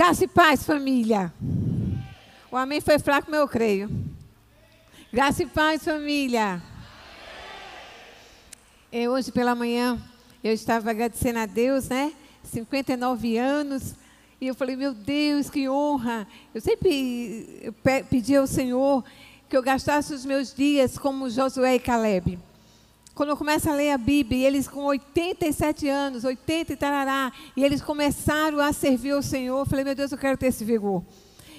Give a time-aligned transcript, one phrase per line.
[0.00, 1.30] Graça e paz, família.
[2.50, 3.90] O amém foi fraco, mas eu creio.
[5.12, 6.62] Graça e paz, família.
[8.90, 10.00] E hoje pela manhã
[10.42, 12.14] eu estava agradecendo a Deus, né?
[12.44, 13.94] 59 anos.
[14.40, 16.26] E eu falei, meu Deus, que honra.
[16.54, 17.70] Eu sempre
[18.08, 19.04] pedi ao Senhor
[19.50, 22.38] que eu gastasse os meus dias como Josué e Caleb.
[23.20, 27.62] Quando eu começo a ler a Bíblia, eles com 87 anos, 80 e tarará, e
[27.62, 31.04] eles começaram a servir ao Senhor, eu falei, meu Deus, eu quero ter esse vigor.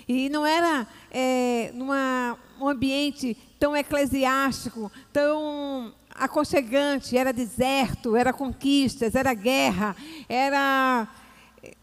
[0.07, 9.13] E não era é, numa, um ambiente tão eclesiástico, tão aconchegante, era deserto, era conquistas,
[9.13, 9.95] era guerra,
[10.27, 11.07] era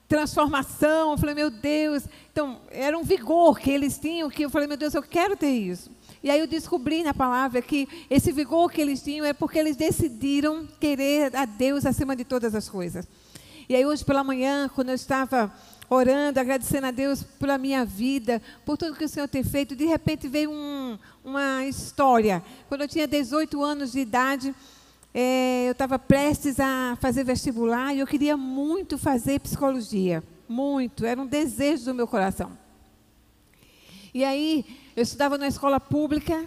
[0.09, 1.13] transformação.
[1.13, 2.03] Eu falei, meu Deus.
[2.33, 5.51] Então, era um vigor que eles tinham, que eu falei, meu Deus, eu quero ter
[5.51, 5.89] isso.
[6.23, 9.77] E aí eu descobri na palavra que esse vigor que eles tinham é porque eles
[9.77, 13.07] decidiram querer a Deus acima de todas as coisas.
[13.69, 15.53] E aí hoje pela manhã, quando eu estava
[15.89, 19.87] orando, agradecendo a Deus pela minha vida, por tudo que o Senhor tem feito, de
[19.87, 22.43] repente veio um, uma história.
[22.69, 24.55] Quando eu tinha 18 anos de idade,
[25.15, 30.23] é, eu estava prestes a fazer vestibular e eu queria muito fazer psicologia.
[30.49, 32.53] Muito, era um desejo do meu coração.
[34.15, 34.65] E aí,
[34.99, 36.45] eu estudava na escola pública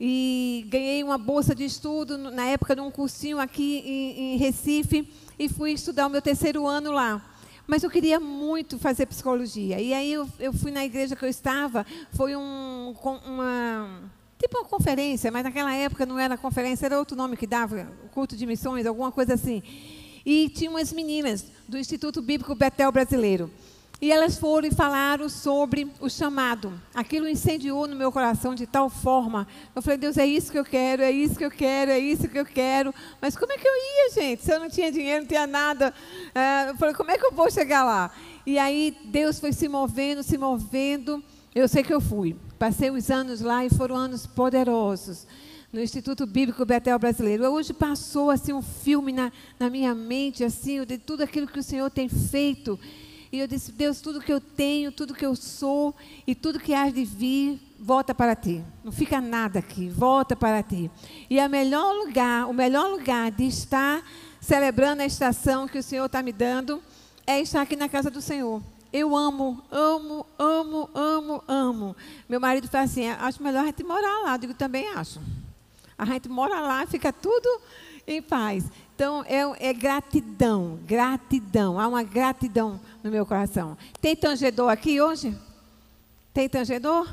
[0.00, 5.48] e ganhei uma bolsa de estudo, na época, num cursinho aqui em, em Recife, e
[5.48, 7.24] fui estudar o meu terceiro ano lá.
[7.64, 9.80] Mas eu queria muito fazer psicologia.
[9.80, 14.64] E aí eu, eu fui na igreja que eu estava, foi um, uma, tipo uma
[14.64, 18.86] conferência, mas naquela época não era conferência, era outro nome que dava, culto de missões,
[18.86, 19.62] alguma coisa assim.
[20.26, 23.48] E tinha umas meninas do Instituto Bíblico Betel Brasileiro.
[24.02, 26.72] E elas foram e falaram sobre o chamado.
[26.92, 29.46] Aquilo incendiou no meu coração de tal forma.
[29.76, 32.28] Eu falei, Deus, é isso que eu quero, é isso que eu quero, é isso
[32.28, 32.92] que eu quero.
[33.20, 34.42] Mas como é que eu ia, gente?
[34.42, 35.94] Se eu não tinha dinheiro, não tinha nada.
[36.34, 38.10] É, eu falei, como é que eu vou chegar lá?
[38.44, 41.22] E aí Deus foi se movendo, se movendo.
[41.54, 42.34] Eu sei que eu fui.
[42.58, 45.28] Passei os anos lá e foram anos poderosos
[45.72, 47.44] no Instituto Bíblico Betel Brasileiro.
[47.44, 49.30] Hoje passou assim um filme na,
[49.60, 52.76] na minha mente, assim, de tudo aquilo que o Senhor tem feito.
[53.32, 56.74] E eu disse: Deus, tudo que eu tenho, tudo que eu sou e tudo que
[56.74, 58.62] há de vir, volta para ti.
[58.84, 60.90] Não fica nada aqui, volta para ti.
[61.30, 64.02] E o melhor lugar, o melhor lugar de estar
[64.38, 66.82] celebrando a estação que o Senhor está me dando
[67.26, 68.62] é estar aqui na casa do Senhor.
[68.92, 71.96] Eu amo, amo, amo, amo, amo.
[72.28, 74.34] Meu marido fala assim: acho melhor a gente morar lá.
[74.34, 75.18] Eu digo, também acho.
[75.96, 77.48] A gente mora lá, fica tudo
[78.06, 78.64] em paz.
[78.94, 81.80] Então, é, é, gratidão, gratidão.
[81.80, 83.76] Há uma gratidão no meu coração.
[84.00, 85.36] Tem tangedor aqui hoje?
[86.32, 87.08] Tem tangedor?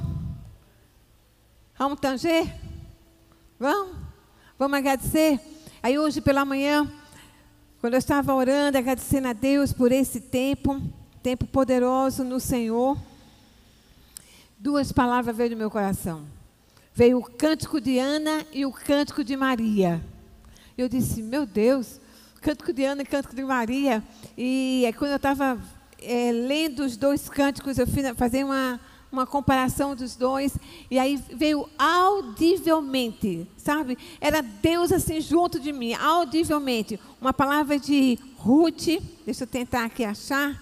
[1.78, 2.54] Vamos tanger?
[3.60, 3.98] Vamos?
[4.58, 5.40] Vamos agradecer?
[5.82, 6.90] Aí hoje pela manhã,
[7.82, 10.82] quando eu estava orando, agradecendo a Deus por esse tempo,
[11.24, 12.98] tempo poderoso no Senhor,
[14.58, 16.26] duas palavras veio no meu coração.
[16.94, 20.04] Veio o cântico de Ana e o cântico de Maria.
[20.78, 22.00] Eu disse, meu Deus,
[22.42, 24.04] cântico de Ana e cântico de Maria.
[24.38, 25.58] E é quando eu estava
[26.02, 28.80] é, lendo os dois cânticos, eu fiz fazer uma,
[29.12, 30.56] uma comparação dos dois,
[30.90, 33.98] e aí veio audivelmente, sabe?
[34.22, 37.00] Era Deus assim junto de mim, audivelmente.
[37.20, 38.88] Uma palavra de Ruth,
[39.26, 40.62] deixa eu tentar aqui achar.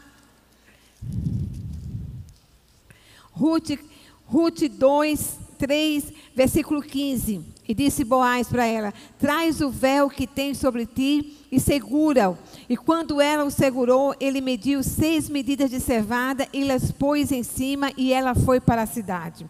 [3.31, 3.77] Ruth,
[4.25, 7.56] Ruth 2, 3, versículo 15.
[7.67, 12.37] E disse Boaz para ela: Traz o véu que tens sobre ti e segura-o.
[12.69, 17.43] E quando ela o segurou, ele mediu seis medidas de cevada e las pôs em
[17.43, 19.45] cima e ela foi para a cidade.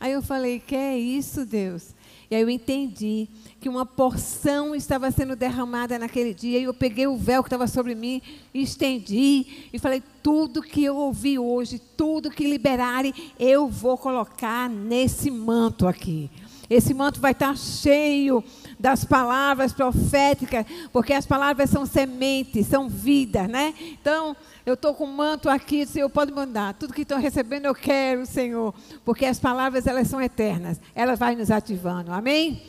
[0.00, 1.94] Aí eu falei: Que é isso, Deus?
[2.30, 3.28] E aí eu entendi
[3.60, 6.58] que uma porção estava sendo derramada naquele dia.
[6.58, 8.20] E eu peguei o véu que estava sobre mim,
[8.52, 15.30] estendi e falei: tudo que eu ouvi hoje, tudo que liberarem, eu vou colocar nesse
[15.30, 16.30] manto aqui.
[16.68, 18.42] Esse manto vai estar cheio
[18.78, 23.74] das palavras proféticas, porque as palavras são sementes, são vida, né?
[24.00, 26.74] Então, eu estou com um manto aqui, Senhor pode mandar.
[26.74, 28.74] Tudo que estou recebendo eu quero, Senhor,
[29.04, 30.80] porque as palavras elas são eternas.
[30.94, 32.12] Elas vão nos ativando.
[32.12, 32.62] Amém?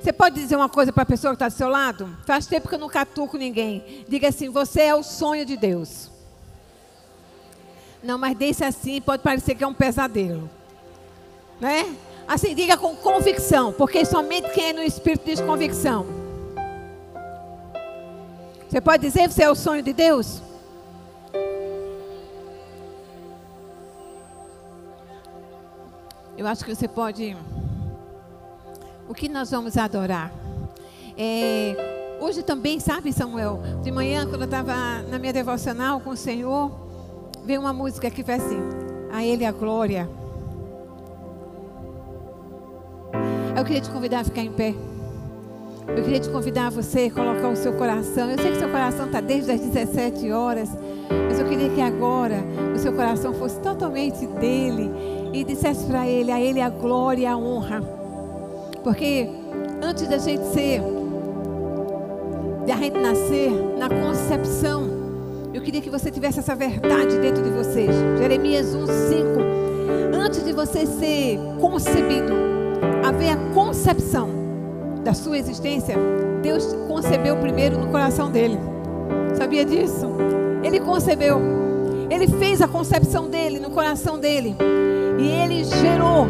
[0.00, 2.18] Você pode dizer uma coisa para a pessoa que está do seu lado?
[2.26, 4.04] Faz tempo que eu não catuco ninguém.
[4.08, 6.10] Diga assim: você é o sonho de Deus.
[8.02, 10.50] Não, mas deixe assim, pode parecer que é um pesadelo.
[11.60, 11.94] Né?
[12.26, 16.06] Assim, diga com convicção, porque somente quem é no Espírito diz convicção.
[18.68, 20.40] Você pode dizer que você é o sonho de Deus?
[26.36, 27.36] Eu acho que você pode.
[29.08, 30.32] O que nós vamos adorar?
[31.18, 33.60] É, hoje também, sabe, Samuel?
[33.82, 36.82] De manhã, quando eu estava na minha devocional com o Senhor,
[37.44, 38.58] Vem uma música que faz assim:
[39.12, 40.08] A Ele a glória.
[43.62, 44.74] Eu queria te convidar a ficar em pé.
[45.86, 48.28] Eu queria te convidar a você colocar o seu coração.
[48.28, 50.68] Eu sei que seu coração está desde as 17 horas,
[51.28, 52.42] mas eu queria que agora
[52.74, 54.90] o seu coração fosse totalmente dele
[55.32, 57.80] e dissesse para ele: a ele a glória e a honra.
[58.82, 59.30] Porque
[59.80, 60.82] antes da gente ser,
[62.66, 64.90] da gente nascer, na concepção,
[65.54, 67.94] eu queria que você tivesse essa verdade dentro de vocês.
[68.18, 68.96] Jeremias 1, 5.
[70.20, 72.51] Antes de você ser concebido,
[73.04, 74.28] haver a concepção
[75.02, 75.96] da sua existência,
[76.42, 78.58] Deus concebeu primeiro no coração dele.
[79.34, 80.10] Sabia disso?
[80.62, 81.40] Ele concebeu.
[82.10, 84.56] Ele fez a concepção dele no coração dele.
[85.18, 86.26] E ele gerou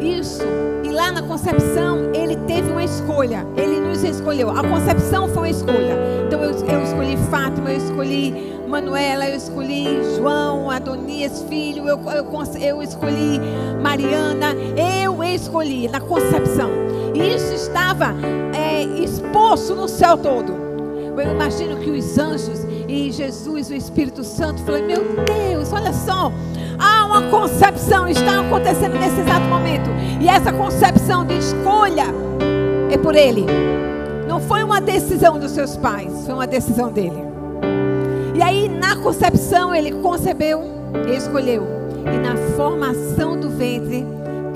[0.00, 0.42] isso.
[0.84, 3.46] E lá na concepção, ele teve uma escolha.
[3.56, 4.50] Ele nos escolheu.
[4.50, 5.96] A concepção foi uma escolha.
[6.26, 12.60] Então eu, eu escolhi Fátima, eu escolhi Manuela, eu escolhi João, Adonias, filho, eu, eu,
[12.60, 13.40] eu escolhi
[13.82, 14.54] Mariana.
[14.76, 16.70] Eu escolhi na concepção.
[17.12, 18.14] Isso estava
[18.54, 20.52] é, exposto no céu todo.
[21.18, 26.32] Eu imagino que os anjos e Jesus, o Espírito Santo, falou: Meu Deus, olha só,
[26.78, 29.90] há uma concepção, está acontecendo nesse exato momento.
[30.20, 32.06] E essa concepção de escolha
[32.90, 33.44] é por Ele.
[34.28, 37.29] Não foi uma decisão dos seus pais, foi uma decisão dele.
[38.40, 40.62] E aí, na concepção, ele concebeu
[41.06, 41.62] e escolheu.
[42.06, 44.02] E na formação do ventre,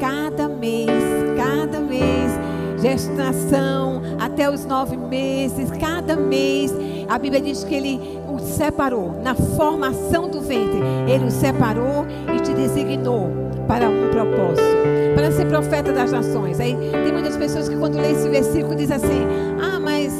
[0.00, 0.88] cada mês,
[1.36, 2.32] cada mês,
[2.80, 6.72] gestação, até os nove meses, cada mês,
[7.10, 9.20] a Bíblia diz que ele o separou.
[9.22, 13.28] Na formação do ventre, ele o separou e te designou
[13.68, 16.58] para um propósito, para ser profeta das nações.
[16.58, 19.26] Aí tem muitas pessoas que quando lê esse versículo diz assim:
[19.60, 20.10] "Ah, mas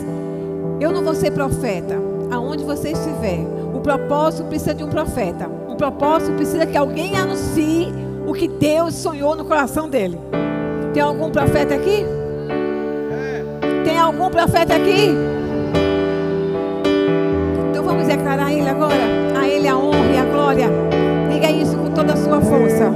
[0.79, 2.13] eu não vou ser profeta".
[2.31, 3.54] Aonde você estiver,
[3.85, 5.47] propósito precisa de um profeta.
[5.69, 7.93] Um propósito precisa que alguém anuncie
[8.27, 10.19] o que Deus sonhou no coração dele.
[10.95, 12.05] Tem algum profeta aqui?
[13.85, 15.11] Tem algum profeta aqui?
[17.71, 19.05] Então vamos declarar a Ele agora.
[19.39, 20.67] A Ele a honra e a glória.
[21.31, 22.91] Diga isso com toda a sua força.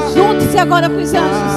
[0.00, 0.40] Glória.
[0.40, 1.53] Junte-se agora com os anjos.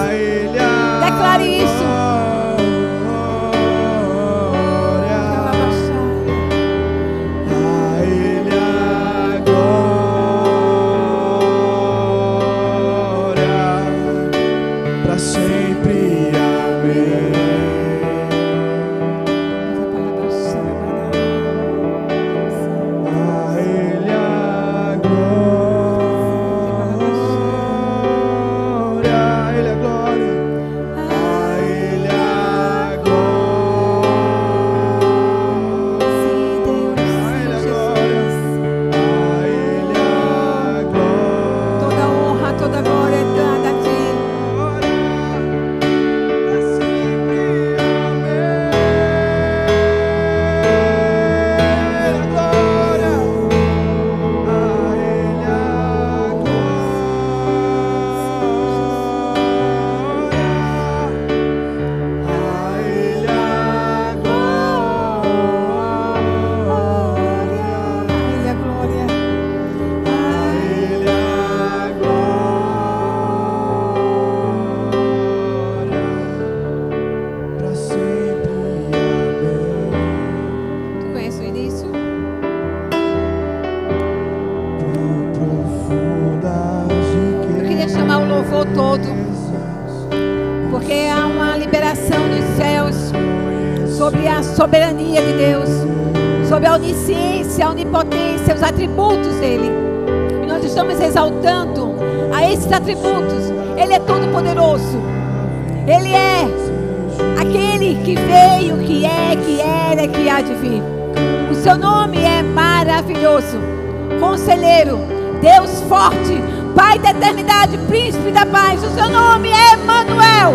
[115.87, 116.41] forte.
[116.75, 120.53] Pai da eternidade, príncipe da paz, o seu nome é Emanuel.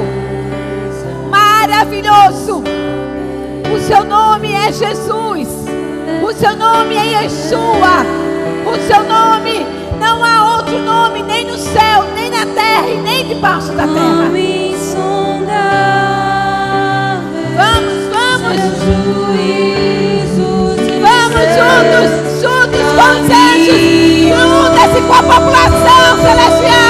[1.29, 2.62] Maravilhoso.
[3.75, 5.49] O seu nome é Jesus.
[6.23, 8.07] O seu nome é Yeshua.
[8.67, 9.67] O seu nome
[9.99, 14.31] não há outro nome nem no céu, nem na terra e nem debaixo da terra.
[17.57, 18.57] Vamos, vamos.
[21.03, 24.51] Vamos juntos, juntos, consensos
[24.96, 26.82] e com a população celestial.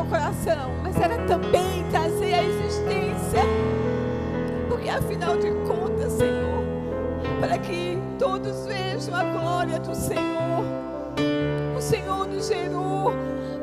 [0.00, 3.42] Teu coração, mas era também trazer a existência.
[4.68, 6.64] Porque afinal de contas, Senhor,
[7.40, 10.64] para que todos vejam a glória do Senhor,
[11.76, 13.12] o Senhor nos gerou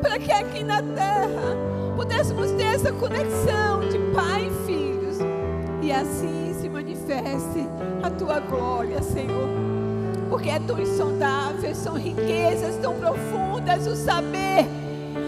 [0.02, 1.56] para que aqui na terra
[1.96, 5.18] pudéssemos ter essa conexão de pai e filhos
[5.82, 7.68] e assim se manifeste
[8.04, 9.68] a tua glória, Senhor
[10.30, 14.66] porque é tão insondável, são riquezas tão profundas o saber,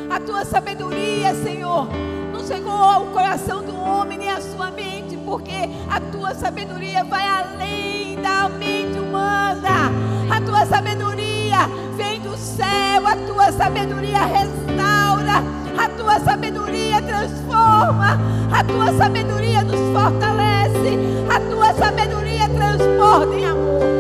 [0.10, 1.88] a tua sabedoria, Senhor,
[2.34, 7.26] não chegou ao coração do homem nem à sua mente, porque a tua sabedoria vai
[7.28, 9.92] além da mente humana,
[10.30, 11.58] a tua sabedoria
[11.96, 15.44] vem do céu, a tua sabedoria restaura,
[15.78, 18.20] a tua sabedoria transforma,
[18.52, 20.98] a tua sabedoria nos fortalece,
[21.30, 23.99] a tua sabedoria transborda em amor.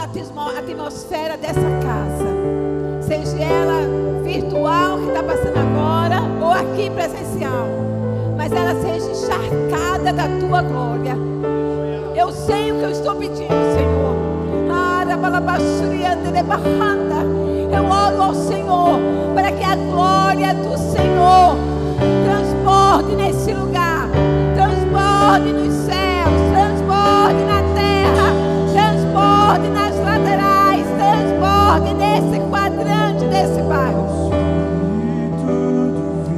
[0.00, 2.26] Atmos- atmosfera dessa casa.
[3.00, 7.66] Seja ela virtual que está passando agora ou aqui presencial.
[8.36, 11.16] Mas ela seja encharcada da tua glória.
[12.14, 14.12] Eu sei o que eu estou pedindo, Senhor.
[17.74, 18.98] Eu oro ao Senhor
[19.34, 21.56] para que a glória do Senhor
[22.24, 24.08] transborde nesse lugar,
[24.54, 25.71] transborde nos
[32.12, 34.30] nesse quadrante desse bairro.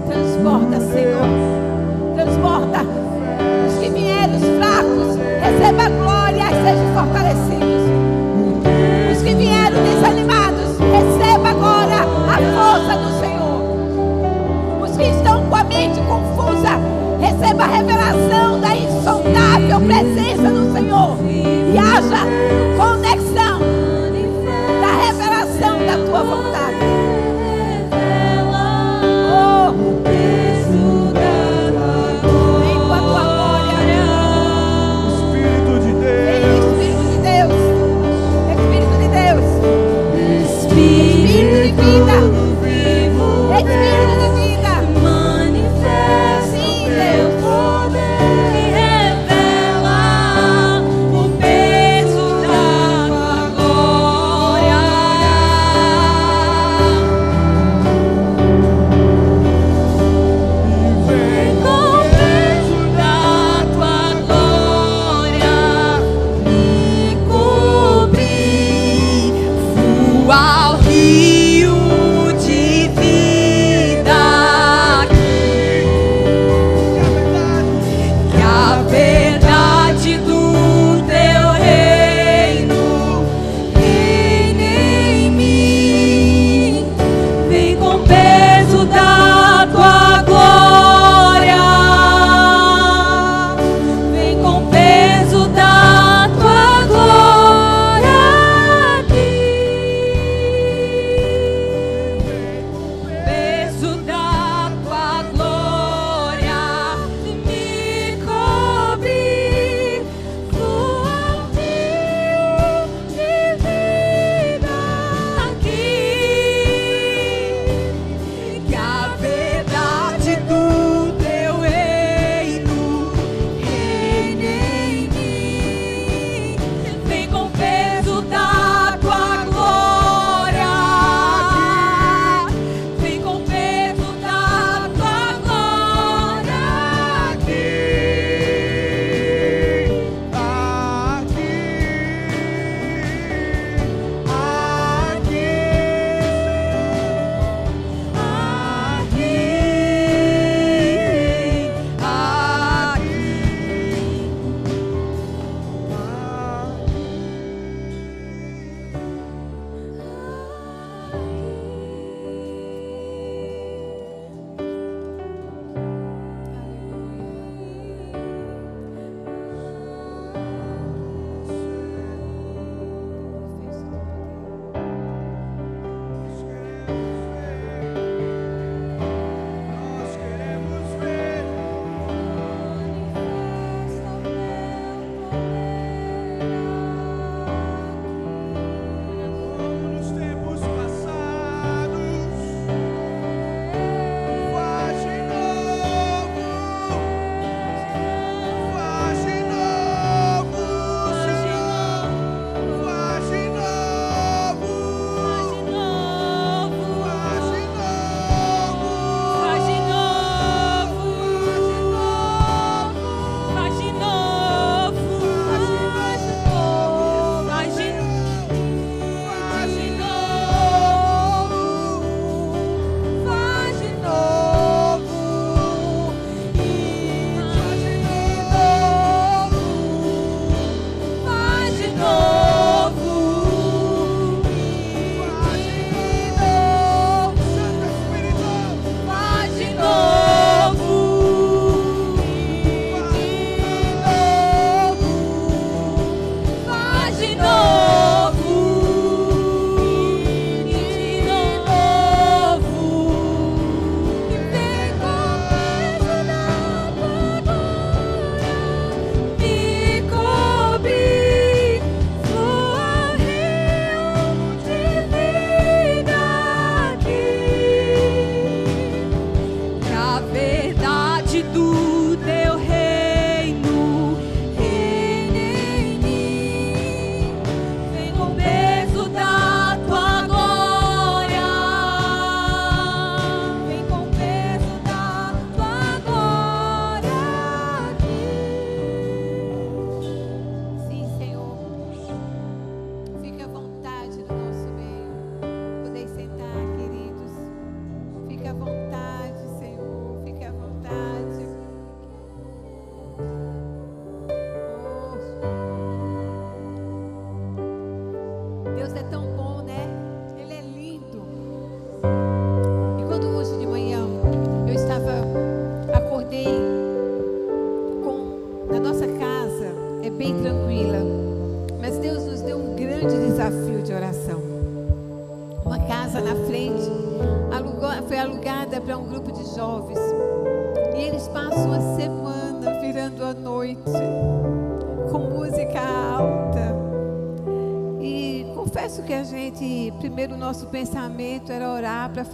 [0.06, 1.28] Transborda, Senhor.
[2.14, 2.78] Transborda.
[3.66, 7.82] Os que vieram, os fracos, receba glória e sejam fortalecidos.
[9.12, 13.60] Os que vieram desanimados, receba agora a força do Senhor.
[14.82, 16.78] Os que estão com a mente confusa,
[17.20, 21.16] receba a revelação da insondável presença do Senhor.
[21.26, 22.63] E haja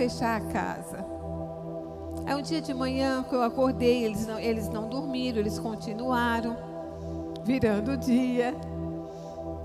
[0.00, 1.04] fechar a casa.
[2.24, 6.56] Aí um dia de manhã que eu acordei, eles não, eles não dormiram, eles continuaram
[7.44, 8.54] virando o dia.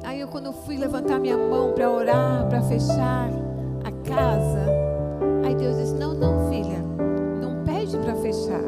[0.04, 3.30] Aí eu quando fui levantar minha mão para orar, para fechar
[3.86, 4.66] a casa,
[5.46, 6.80] aí Deus disse: "Não, não, filha.
[7.42, 8.62] Não pede para fechar.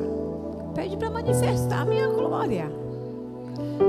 [0.74, 2.72] Pede para manifestar a minha glória."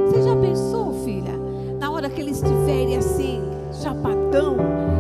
[0.08, 1.38] Você já pensou, filha?
[1.78, 3.40] Na hora que eles estiverem assim,
[3.72, 4.56] chapadão,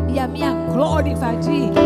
[0.08, 1.77] e a minha glória invadir,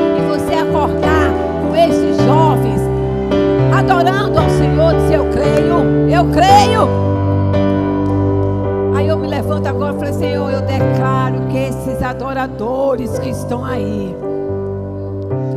[12.42, 14.14] adoradores que estão aí,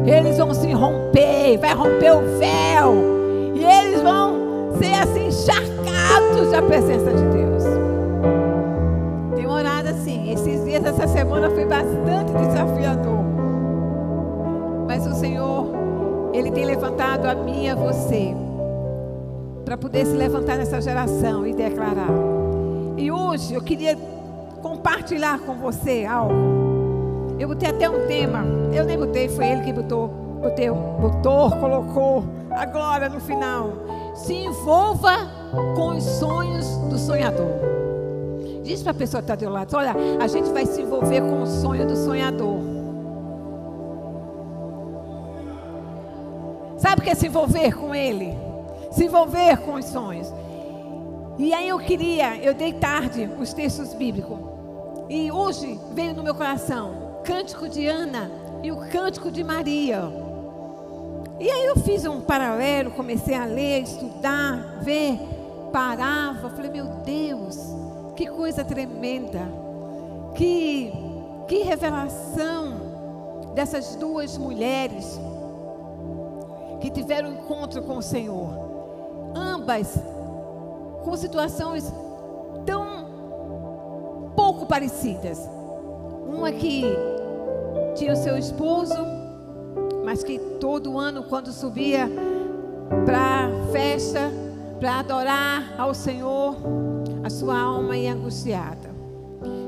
[0.06, 6.62] eles vão se romper, vai romper o véu, e eles vão ser assim encharcados da
[6.62, 7.64] presença de Deus.
[9.36, 13.26] Tenho orado assim, esses dias, essa semana foi bastante desafiador.
[14.88, 15.66] Mas o Senhor,
[16.34, 18.36] Ele tem levantado a mim e a você
[19.64, 22.12] para poder se levantar nessa geração e declarar.
[22.96, 23.98] E hoje eu queria
[24.62, 26.65] compartilhar com você algo.
[27.38, 28.46] Eu botei até um tema.
[28.74, 30.08] Eu nem botei, foi ele que botou.
[30.42, 33.74] Botei, botou, colocou a glória no final.
[34.16, 35.30] Se envolva
[35.76, 37.76] com os sonhos do sonhador.
[38.64, 41.44] Diz para a pessoa que está do lado: olha, a gente vai se envolver com
[41.44, 42.60] o sonho do sonhador.
[46.78, 48.34] Sabe o que é se envolver com ele?
[48.92, 50.32] Se envolver com os sonhos.
[51.38, 54.38] E aí eu queria, eu dei tarde os textos bíblicos.
[55.10, 58.30] E hoje veio no meu coração cântico de Ana
[58.64, 60.04] e o cântico de Maria.
[61.40, 65.20] E aí eu fiz um paralelo, comecei a ler, estudar, ver,
[65.74, 67.58] parava, falei, meu Deus,
[68.16, 69.42] que coisa tremenda.
[70.36, 70.94] Que
[71.48, 75.20] que revelação dessas duas mulheres
[76.82, 78.50] que tiveram encontro com o Senhor.
[79.36, 79.98] Ambas
[81.04, 81.92] com situações
[82.66, 83.06] tão
[84.36, 85.40] pouco parecidas.
[86.28, 87.15] Uma que
[87.96, 88.94] tinha o seu esposo,
[90.04, 92.10] mas que todo ano, quando subia
[93.06, 94.30] para festa,
[94.80, 96.56] para adorar ao Senhor,
[97.24, 98.94] a sua alma ia angustiada.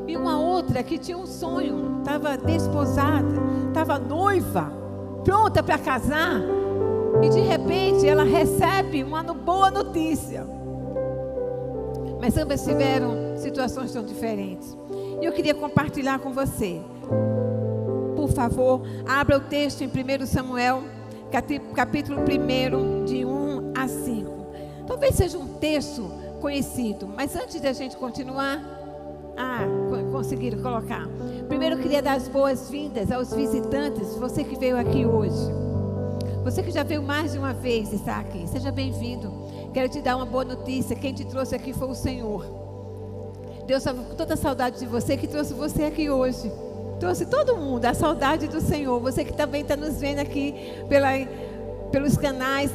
[0.06, 3.34] E uma outra que tinha um sonho, estava desposada,
[3.68, 4.72] estava noiva,
[5.24, 6.42] pronta para casar,
[7.24, 10.46] e de repente ela recebe uma boa notícia.
[12.20, 14.78] Mas ambas tiveram situações tão diferentes.
[15.22, 16.82] E eu queria compartilhar com você.
[18.38, 20.84] Favor, abra o texto em 1 Samuel,
[21.73, 24.32] capítulo 1, de 1 a 5.
[24.86, 26.08] Talvez seja um texto
[26.39, 28.62] conhecido, mas antes de a gente continuar,
[29.36, 29.62] ah,
[30.12, 31.08] conseguiram colocar.
[31.47, 35.52] Primeiro eu queria dar as boas-vindas aos visitantes, você que veio aqui hoje.
[36.43, 39.34] Você que já veio mais de uma vez está aqui, seja bem-vindo.
[39.73, 40.95] Quero te dar uma boa notícia.
[40.95, 42.45] Quem te trouxe aqui foi o Senhor.
[43.65, 46.52] Deus estava com toda saudade de você que trouxe você aqui hoje.
[46.99, 48.99] Trouxe todo mundo, a saudade do Senhor.
[48.99, 50.53] Você que também está nos vendo aqui
[50.89, 51.10] pela,
[51.91, 52.71] pelos canais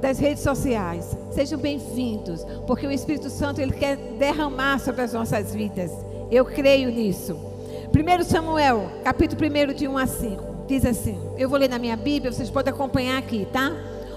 [0.00, 1.16] das redes sociais.
[1.32, 5.90] Sejam bem-vindos, porque o Espírito Santo ele quer derramar sobre as nossas vidas.
[6.30, 7.34] Eu creio nisso.
[7.34, 11.96] 1 Samuel, capítulo 1, de 1 a 5 diz assim: Eu vou ler na minha
[11.96, 13.72] Bíblia, vocês podem acompanhar aqui, tá?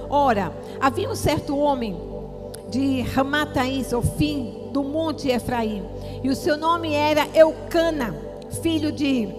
[0.09, 1.95] Ora, havia um certo homem
[2.69, 5.83] de Ramataís, ao fim do monte Efraim,
[6.23, 8.15] e o seu nome era Eucana,
[8.61, 9.29] filho de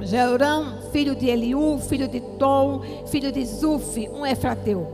[0.00, 4.86] Jeurão, filho de Eliú, filho de Tom, filho de Zuf, um efrateu.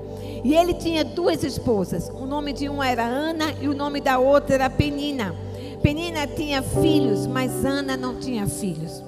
[0.44, 2.09] E ele tinha duas esposas.
[2.09, 5.35] O nome de uma era Ana e o nome da outra era Penina.
[5.83, 9.02] Penina tinha filhos, mas Ana não tinha filhos.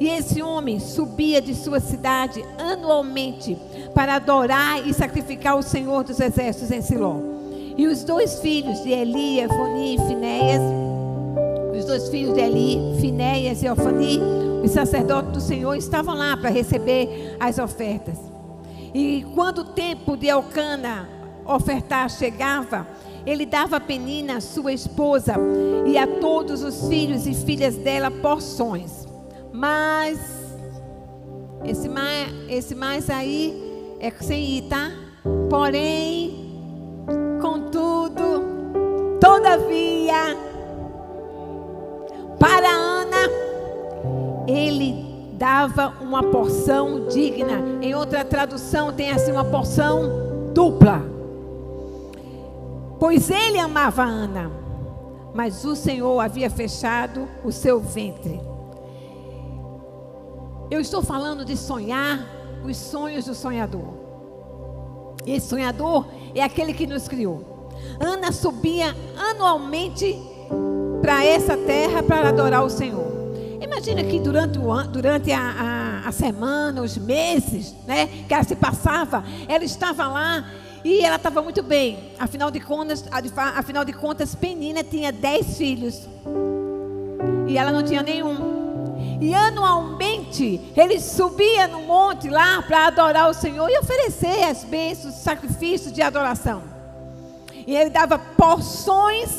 [0.00, 3.56] E esse homem subia de sua cidade anualmente
[3.94, 7.16] para adorar e sacrificar o Senhor dos Exércitos em Siló.
[7.76, 10.62] E os dois filhos de Eli, Efoni e Finéias,
[11.78, 14.20] os dois filhos de Eli, Finéias e Ofani,
[14.64, 18.18] os sacerdotes do Senhor, estavam lá para receber as ofertas.
[18.92, 21.08] E quando o tempo de Elcana
[21.46, 22.86] ofertar chegava,
[23.24, 25.34] ele dava a Penina, sua esposa,
[25.86, 29.06] e a todos os filhos e filhas dela porções.
[29.52, 30.18] Mas
[31.64, 34.90] esse mais, esse mais aí é sem ir, tá?
[35.50, 36.52] Porém,
[37.40, 38.42] contudo,
[39.20, 40.47] todavia,
[42.48, 43.28] para Ana,
[44.48, 47.60] ele dava uma porção digna.
[47.82, 51.02] Em outra tradução tem assim uma porção dupla.
[52.98, 54.50] Pois ele amava Ana,
[55.34, 58.40] mas o Senhor havia fechado o seu ventre.
[60.70, 62.26] Eu estou falando de sonhar
[62.64, 63.92] os sonhos do sonhador.
[65.26, 67.68] Esse sonhador é aquele que nos criou.
[68.00, 70.18] Ana subia anualmente
[71.08, 73.10] para essa terra para adorar o Senhor.
[73.62, 75.40] Imagina que durante, o, an- durante a,
[76.04, 80.44] a, a semana, os meses, né, que ela se passava, ela estava lá
[80.84, 82.12] e ela estava muito bem.
[82.18, 83.06] Afinal de contas,
[83.56, 86.06] afinal de contas, Penina tinha dez filhos
[87.46, 89.16] e ela não tinha nenhum.
[89.18, 95.14] E anualmente ele subia no monte lá para adorar o Senhor e oferecer as bênçãos,
[95.14, 96.64] sacrifícios de adoração.
[97.66, 99.38] E ele dava porções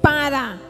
[0.00, 0.69] para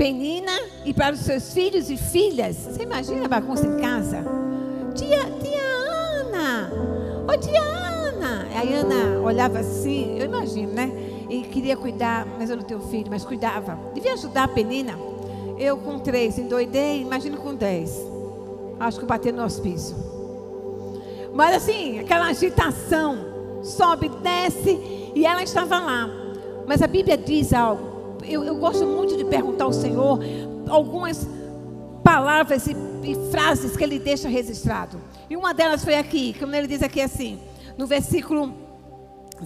[0.00, 2.56] Penina e para os seus filhos e filhas.
[2.56, 4.24] Você imagina a bagunça em casa?
[4.94, 6.72] Tia, tia Ana!
[7.28, 8.46] Ô tia Ana!
[8.54, 10.90] Aí a Ana olhava assim, eu imagino, né?
[11.28, 13.78] E queria cuidar, mas eu não tenho filho, mas cuidava.
[13.92, 14.98] Devia ajudar a Penina.
[15.58, 17.94] Eu com três endoidei, imagino com dez.
[18.80, 19.94] Acho que eu bati no hospício.
[21.34, 23.18] Mas assim, aquela agitação,
[23.62, 26.08] sobe, desce, e ela estava lá.
[26.66, 27.89] Mas a Bíblia diz algo.
[28.24, 30.20] Eu, eu gosto muito de perguntar ao Senhor
[30.68, 31.28] algumas
[32.02, 35.00] palavras e, e frases que ele deixa registrado.
[35.28, 37.38] E uma delas foi aqui, quando ele diz aqui assim,
[37.78, 38.52] no versículo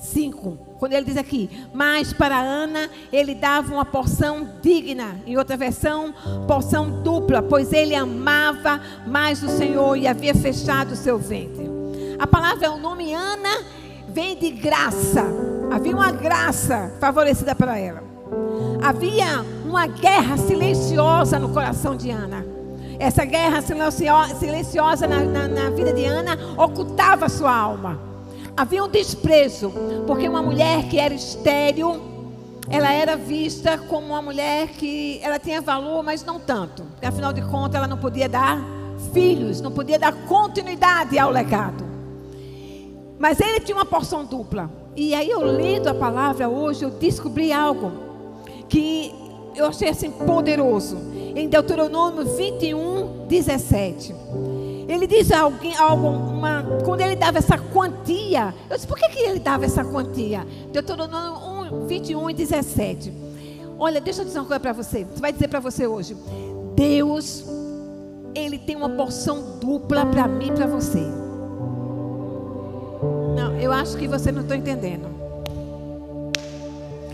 [0.01, 5.57] 5, quando ele diz aqui, mas para Ana ele dava uma porção digna, em outra
[5.57, 6.15] versão,
[6.47, 11.71] porção dupla, pois ele amava mais o Senhor e havia fechado o seu ventre.
[12.19, 13.65] A palavra, o nome Ana,
[14.09, 15.25] vem de graça.
[15.71, 18.14] Havia uma graça favorecida para ela.
[18.83, 22.45] Havia uma guerra silenciosa no coração de Ana.
[22.99, 27.99] Essa guerra silencio- silenciosa na, na- na vida de Ana ocultava sua alma.
[28.57, 29.73] Havia um desprezo,
[30.07, 32.01] porque uma mulher que era estéril,
[32.71, 36.85] ela era vista como uma mulher que ela tinha valor, mas não tanto.
[36.85, 38.59] Porque, afinal de contas, ela não podia dar
[39.13, 41.85] filhos, não podia dar continuidade ao legado.
[43.19, 44.71] Mas ele tinha uma porção dupla.
[44.97, 47.91] E aí eu lendo a palavra hoje, eu descobri algo
[48.69, 49.15] que
[49.55, 50.97] eu achei assim poderoso.
[51.35, 54.15] Em Deuteronômio 21, 17.
[54.87, 59.19] Ele diz alguém, algo, uma, quando ele dava essa quantia, eu disse, por que, que
[59.21, 60.47] ele dava essa quantia?
[60.71, 63.13] Deuteronômio 1, 21 e 17.
[63.79, 65.05] Olha, deixa eu dizer uma coisa para você.
[65.05, 66.17] Você vai dizer para você hoje.
[66.75, 67.45] Deus,
[68.35, 71.03] Ele tem uma porção dupla para mim e para você.
[73.35, 75.24] Não, eu acho que você não está entendendo.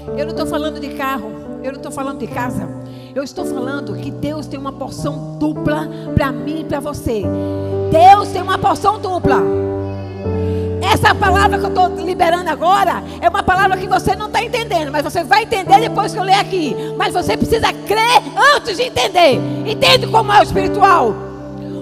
[0.09, 1.31] Eu não estou falando de carro,
[1.63, 2.69] eu não estou falando de casa.
[3.15, 7.25] Eu estou falando que Deus tem uma porção dupla para mim e para você.
[7.91, 9.43] Deus tem uma porção dupla.
[10.81, 14.91] Essa palavra que eu estou liberando agora é uma palavra que você não está entendendo,
[14.91, 16.75] mas você vai entender depois que eu ler aqui.
[16.97, 18.23] Mas você precisa crer
[18.55, 19.41] antes de entender.
[19.67, 21.15] Entende como é o espiritual?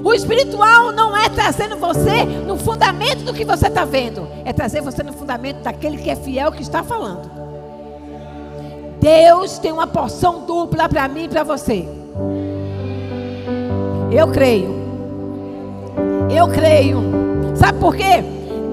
[0.02, 4.80] O espiritual não é trazendo você no fundamento do que você está vendo, é trazer
[4.80, 7.37] você no fundamento daquele que é fiel que está falando.
[9.00, 11.86] Deus tem uma porção dupla para mim e para você.
[14.10, 14.74] Eu creio.
[16.30, 16.98] Eu creio.
[17.54, 18.22] Sabe por quê?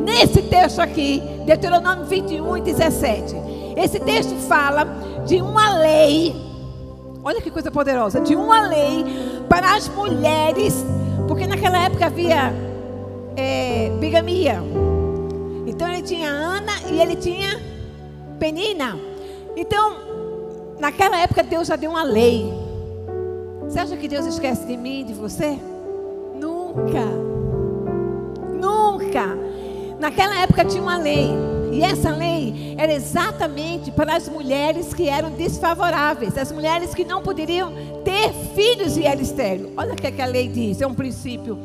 [0.03, 3.35] Nesse texto aqui, Deuteronômio 21 e 17.
[3.75, 4.85] Esse texto fala
[5.25, 6.35] de uma lei.
[7.23, 8.21] Olha que coisa poderosa.
[8.21, 9.05] De uma lei
[9.49, 10.85] para as mulheres.
[11.27, 12.53] Porque naquela época havia
[13.35, 14.61] é, bigamia.
[15.65, 17.59] Então ele tinha Ana e ele tinha
[18.39, 18.97] Penina.
[19.55, 20.14] Então,
[20.79, 22.51] naquela época Deus já deu uma lei.
[23.61, 25.57] Você acha que Deus esquece de mim, de você?
[26.35, 27.05] Nunca.
[28.59, 29.37] Nunca.
[29.99, 31.29] Naquela época tinha uma lei.
[31.71, 37.21] E essa lei era exatamente para as mulheres que eram desfavoráveis, as mulheres que não
[37.21, 39.73] poderiam ter filhos e eram estéreo.
[39.75, 41.59] Olha o que, é que a lei diz, é um princípio.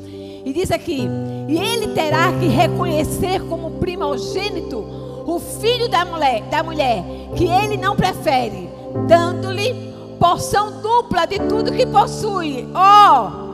[0.44, 1.06] E diz aqui:
[1.48, 4.78] e ele terá que reconhecer como primogênito
[5.26, 7.04] o filho da mulher, da mulher
[7.36, 8.69] que ele não prefere,
[9.06, 12.68] dando-lhe porção dupla de tudo que possui.
[12.74, 13.50] Oh!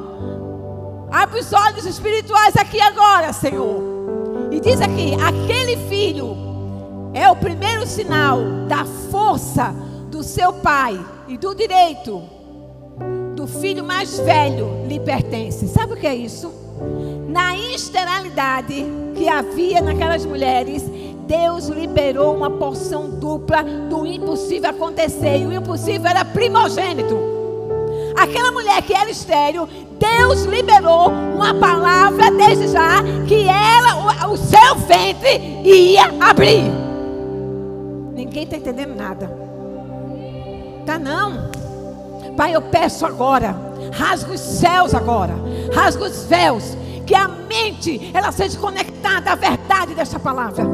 [1.11, 3.83] Abre os olhos espirituais aqui agora, Senhor.
[4.51, 6.37] E diz aqui: aquele filho
[7.15, 9.75] é o primeiro sinal da força
[10.11, 12.23] do seu pai e do direito
[13.35, 15.69] do filho mais velho lhe pertence.
[15.69, 16.53] Sabe o que é isso?
[17.29, 20.83] Na insterilidade que havia naquelas mulheres,
[21.27, 25.39] Deus liberou uma porção dupla do impossível acontecer.
[25.39, 27.17] E o impossível era primogênito.
[28.17, 34.77] aquela mulher que era estéreo, Deus liberou uma palavra desde já que ela, o, seu
[34.87, 36.65] ventre ia abrir.
[38.15, 39.31] Ninguém está entendendo nada.
[40.85, 41.51] Tá não.
[42.37, 43.57] Pai, eu peço agora,
[43.93, 45.35] rasga os céus agora,
[45.75, 50.65] rasga os véus, que a mente ela seja conectada à verdade desta palavra.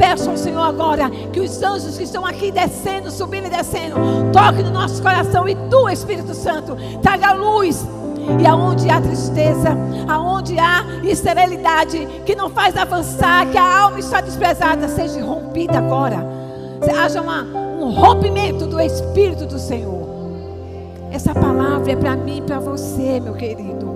[0.00, 3.96] Peço ao Senhor agora que os anjos que estão aqui descendo, subindo e descendo,
[4.32, 7.86] toquem no nosso coração e tu, Espírito Santo, traga luz.
[8.42, 9.76] E aonde há tristeza,
[10.08, 16.26] aonde há esterilidade que não faz avançar, que a alma está desprezada, seja rompida agora.
[16.98, 20.08] Haja uma, um rompimento do Espírito do Senhor.
[21.12, 23.90] Essa palavra é para mim e para você, meu querido.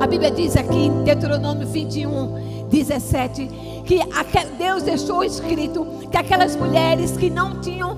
[0.00, 3.48] A Bíblia diz aqui em Deuteronômio 21, 17,
[3.84, 4.00] que
[4.58, 7.96] Deus deixou escrito que aquelas mulheres que não tinham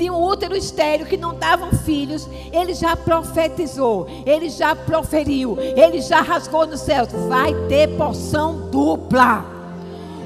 [0.00, 6.22] tinham útero estéreo, que não davam filhos, ele já profetizou, ele já proferiu, ele já
[6.22, 7.08] rasgou nos céus.
[7.28, 9.44] Vai ter porção dupla.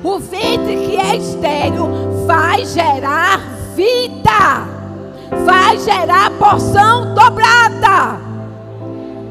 [0.04, 1.88] O ventre que é estéreo
[2.24, 3.40] vai gerar
[3.74, 4.64] vida,
[5.44, 8.20] vai gerar porção dobrada,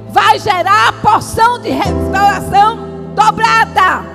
[0.09, 2.79] vai gerar porção de restauração
[3.15, 4.12] dobrada,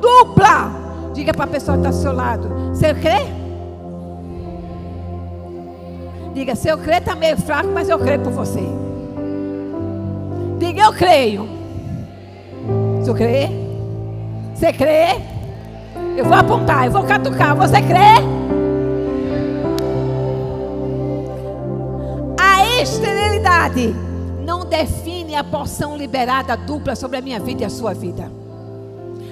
[0.00, 0.70] dupla.
[1.14, 3.38] Diga para a pessoa que está ao seu lado: Você crê?
[6.38, 8.62] Diga, se eu crer está meio fraco, mas eu creio por você.
[10.58, 11.48] Diga, eu creio.
[13.00, 13.48] Você crê?
[14.54, 15.20] Você crê?
[16.16, 17.56] Eu vou apontar, eu vou catucar.
[17.56, 18.22] Você crê?
[22.38, 23.94] A esterilidade
[24.44, 28.37] não define a porção liberada dupla sobre a minha vida e a sua vida.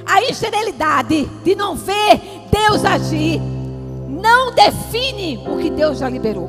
[0.06, 3.40] A esterilidade de não ver Deus agir
[4.08, 6.48] não define o que Deus já liberou.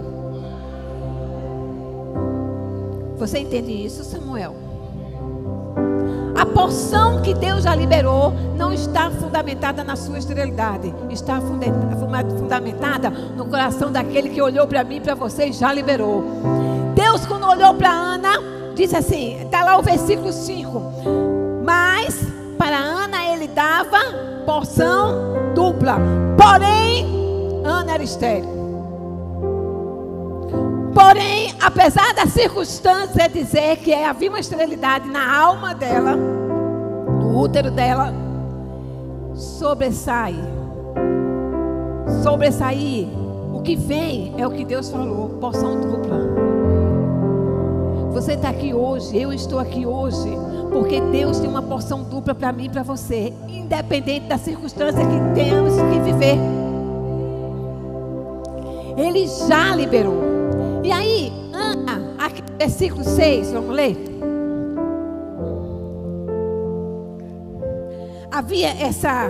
[3.18, 4.56] Você entende isso, Samuel?
[6.38, 13.46] A porção que Deus já liberou não está fundamentada na sua esterilidade, está fundamentada no
[13.46, 16.24] coração daquele que olhou para mim para você e já liberou.
[16.94, 18.34] Deus, quando olhou para Ana,
[18.76, 20.82] disse assim: está lá o versículo 5.
[21.66, 24.00] Mas para Ana ele dava
[24.46, 25.98] porção dupla,
[26.38, 27.06] porém,
[27.64, 28.58] Ana era estéril.
[30.94, 38.12] Porém, apesar da circunstância dizer que havia uma esterilidade na alma dela, no útero dela,
[39.36, 40.36] sobressai.
[42.24, 43.08] Sobressair.
[43.54, 46.47] O que vem é o que Deus falou, porção dupla.
[48.18, 50.28] Você está aqui hoje, eu estou aqui hoje,
[50.74, 55.36] porque Deus tem uma porção dupla para mim e para você, independente da circunstância que
[55.40, 56.36] temos que viver.
[58.98, 60.16] Ele já liberou.
[60.84, 63.96] E aí, Ana, aqui, versículo 6, vamos ler?
[68.32, 69.30] Havia essa,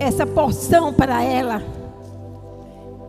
[0.00, 1.62] essa porção para ela.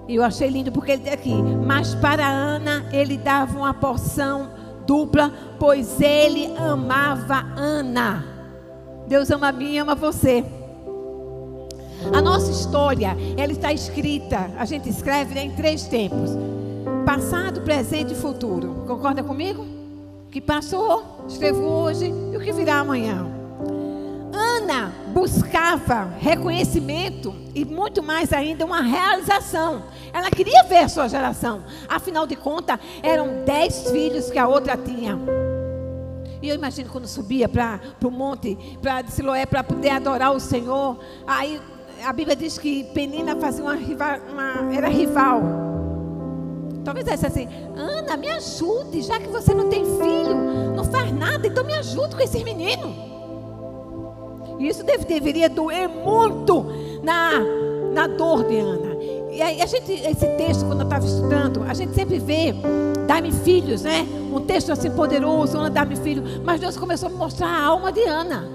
[0.08, 4.52] E eu achei lindo porque ele diz aqui: Mas para Ana ele dava uma porção
[4.86, 8.26] dupla, pois ele amava Ana.
[9.08, 10.44] Deus ama a mim e ama você.
[12.14, 16.32] A nossa história, ela está escrita, a gente escreve né, em três tempos
[17.06, 18.86] Passado, presente e futuro.
[18.88, 19.66] Concorda comigo?
[20.26, 23.28] O que passou, escrevo hoje e o que virá amanhã.
[24.32, 29.84] Ana buscava reconhecimento e muito mais ainda uma realização.
[30.14, 31.64] Ela queria ver a sua geração.
[31.90, 35.20] Afinal de contas, eram dez filhos que a outra tinha.
[36.42, 41.00] E eu imagino quando subia para o monte, para Siloé, para poder adorar o Senhor.
[41.26, 41.60] Aí
[42.06, 45.42] a Bíblia diz que Penina fazia uma, uma era rival
[46.84, 50.36] Talvez essa assim, Ana, me ajude, já que você não tem filho,
[50.76, 52.94] não faz nada, então me ajude com esse menino.
[54.60, 56.66] Isso deve, deveria doer muito
[57.02, 57.40] na,
[57.94, 58.94] na dor de Ana.
[59.34, 62.54] E aí, a gente, esse texto, quando eu estava estudando, a gente sempre vê,
[63.08, 64.08] dá-me filhos, né?
[64.32, 66.24] Um texto assim poderoso, Ana, dá-me filho.
[66.46, 68.48] Mas Deus começou a me mostrar a alma de Ana.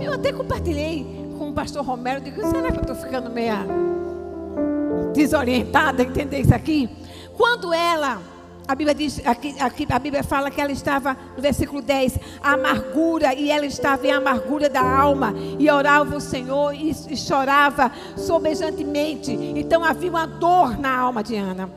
[0.00, 3.66] Eu até compartilhei com o pastor Romero, digo, será que eu estou ficando meia
[5.12, 6.88] desorientada, entender isso aqui?
[7.36, 8.18] Quando ela,
[8.70, 12.52] a Bíblia diz, aqui, aqui, a Bíblia fala que ela estava, no versículo 10, a
[12.52, 17.90] amargura, e ela estava em amargura da alma, e orava o Senhor e, e chorava
[18.16, 19.32] sobejantemente.
[19.32, 21.68] Então havia uma dor na alma de Ana.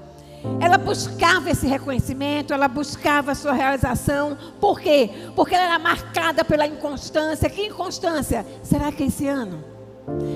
[0.59, 4.37] Ela buscava esse reconhecimento, ela buscava a sua realização.
[4.61, 5.09] Por quê?
[5.35, 7.49] Porque ela era marcada pela inconstância.
[7.49, 8.45] Que inconstância?
[8.61, 9.63] Será que esse ano?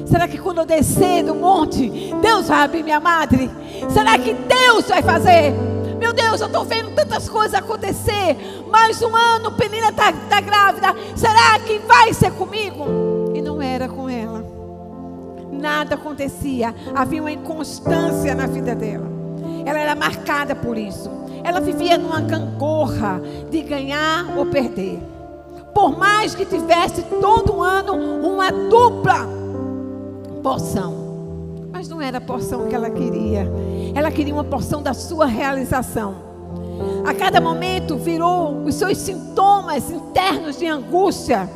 [0.07, 1.87] Será que quando eu descer do monte,
[2.19, 3.47] Deus vai abrir minha madre?
[3.89, 5.53] Será que Deus vai fazer?
[5.99, 8.37] Meu Deus, eu estou vendo tantas coisas acontecer.
[8.69, 10.95] Mais um ano, Penina está tá grávida.
[11.15, 12.85] Será que vai ser comigo?
[13.33, 14.43] E não era com ela.
[15.51, 16.73] Nada acontecia.
[16.95, 19.07] Havia uma inconstância na vida dela.
[19.65, 21.09] Ela era marcada por isso.
[21.43, 24.99] Ela vivia numa gangorra de ganhar ou perder.
[25.73, 29.27] Por mais que tivesse todo ano uma dupla
[30.43, 31.06] porção.
[31.71, 33.47] Mas não era a porção que ela queria.
[33.93, 36.27] Ela queria uma porção da sua realização.
[37.05, 41.49] A cada momento virou os seus sintomas internos de angústia,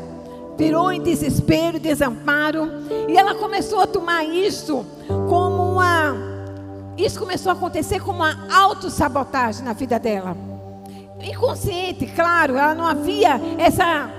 [0.57, 2.69] virou em desespero, desamparo,
[3.07, 4.85] e ela começou a tomar isso
[5.29, 6.31] como uma
[6.97, 10.35] isso começou a acontecer como uma autossabotagem na vida dela.
[11.23, 14.09] Inconsciente, claro, ela não havia essa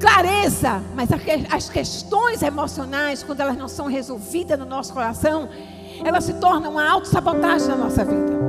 [0.00, 1.10] clareza, mas
[1.52, 5.48] as questões emocionais, quando elas não são resolvidas no nosso coração,
[6.02, 8.40] elas se tornam uma autossabotagem na nossa vida.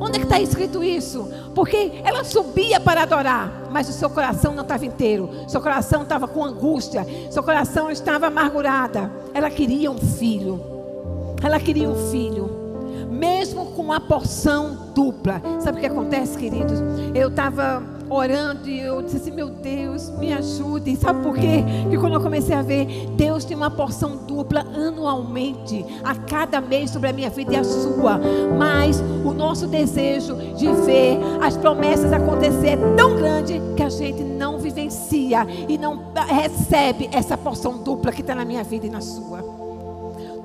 [0.00, 1.30] Onde é que está escrito isso?
[1.54, 5.30] Porque ela subia para adorar, mas o seu coração não estava inteiro.
[5.46, 7.06] Seu coração estava com angústia.
[7.30, 9.12] Seu coração estava amargurada.
[9.34, 10.58] Ela queria um filho.
[11.42, 12.48] Ela queria um filho.
[13.10, 15.42] Mesmo com uma porção dupla.
[15.60, 16.80] Sabe o que acontece, queridos?
[17.14, 20.96] Eu estava orando e eu disse assim: Meu Deus, me ajude.
[20.96, 21.64] Sabe por quê?
[21.88, 26.90] Que quando eu comecei a ver, Deus tem uma porção dupla anualmente, a cada mês
[26.90, 28.20] sobre a minha vida e a sua.
[28.58, 34.22] Mas o nosso desejo de ver as promessas acontecer é tão grande que a gente
[34.22, 39.00] não vivencia e não recebe essa porção dupla que está na minha vida e na
[39.00, 39.60] sua.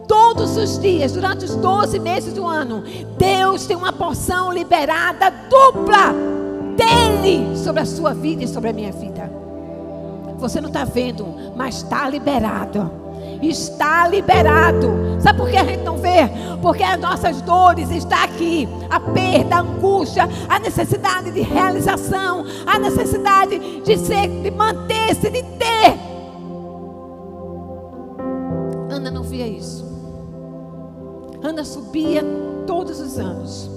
[0.08, 2.84] Todos os dias, durante os 12 meses do ano,
[3.18, 6.45] Deus tem uma porção liberada dupla
[6.76, 9.32] dele sobre a sua vida e sobre a minha vida.
[10.38, 12.92] Você não está vendo, mas está liberado.
[13.42, 15.18] Está liberado.
[15.20, 16.30] Sabe por que a gente não vê?
[16.62, 18.68] Porque as nossas dores estão aqui.
[18.90, 25.44] A perda, a angústia, a necessidade de realização, a necessidade de ser, de manter-se, de
[25.44, 25.98] ter.
[28.90, 29.86] Ana não via isso.
[31.42, 32.24] Ana subia
[32.66, 33.75] todos os anos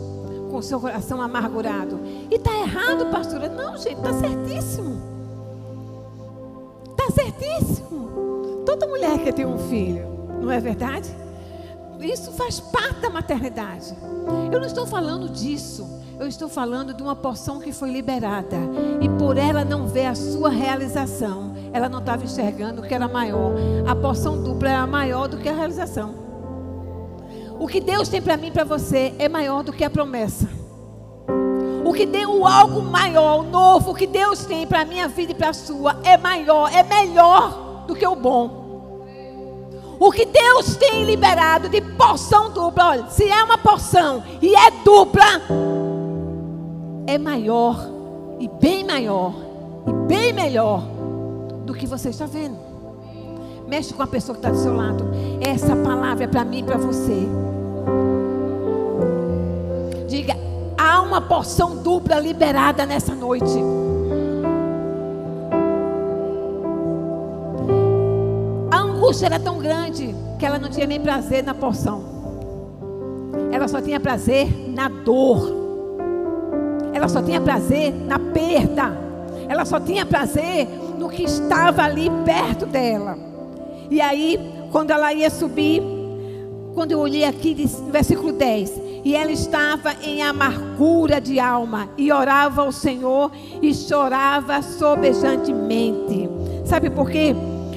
[0.49, 1.99] com seu coração amargurado.
[2.31, 3.49] E está errado, pastora?
[3.49, 5.01] Não, gente, está certíssimo.
[6.91, 8.63] Está certíssimo.
[8.67, 10.07] Toda mulher quer ter um filho,
[10.41, 11.09] não é verdade?
[12.01, 13.95] Isso faz parte da maternidade.
[14.53, 15.99] Eu não estou falando disso.
[16.19, 18.57] Eu estou falando de uma porção que foi liberada.
[19.01, 23.53] E por ela não ver a sua realização, ela não estava enxergando que era maior.
[23.87, 26.28] A porção dupla era maior do que a realização.
[27.59, 30.49] O que Deus tem para mim para você é maior do que a promessa.
[31.85, 35.35] O que deu algo maior, novo, o que Deus tem para a minha vida e
[35.35, 38.69] para a sua é maior, é melhor do que o bom.
[39.99, 44.71] O que Deus tem liberado de porção dupla, olha, se é uma porção e é
[44.85, 45.25] dupla,
[47.07, 47.77] é maior
[48.39, 49.35] e bem maior
[49.87, 50.83] e bem melhor
[51.65, 52.68] do que você está vendo.
[53.69, 55.05] Mexe com a pessoa que está do seu lado.
[55.43, 57.29] Essa palavra é para mim e para você.
[60.09, 60.35] Diga,
[60.79, 63.63] há uma porção dupla liberada nessa noite.
[68.71, 72.03] A angústia era tão grande que ela não tinha nem prazer na porção.
[73.53, 75.53] Ela só tinha prazer na dor.
[76.95, 78.97] Ela só tinha prazer na perda.
[79.47, 80.67] Ela só tinha prazer
[80.99, 83.28] no que estava ali perto dela.
[83.91, 84.39] E aí,
[84.71, 85.83] quando ela ia subir,
[86.75, 92.13] quando eu olhei aqui, no versículo 10, e ela estava em amargura de alma, e
[92.13, 93.33] orava ao Senhor
[93.63, 96.29] e chorava sobejantemente.
[96.65, 97.35] Sabe por quê?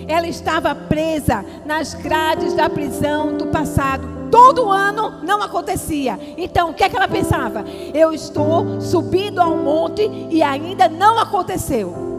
[0.07, 4.05] Ela estava presa nas grades da prisão do passado.
[4.29, 6.19] Todo ano não acontecia.
[6.37, 7.63] Então, o que é que ela pensava?
[7.93, 12.10] Eu estou subindo ao monte e ainda não aconteceu.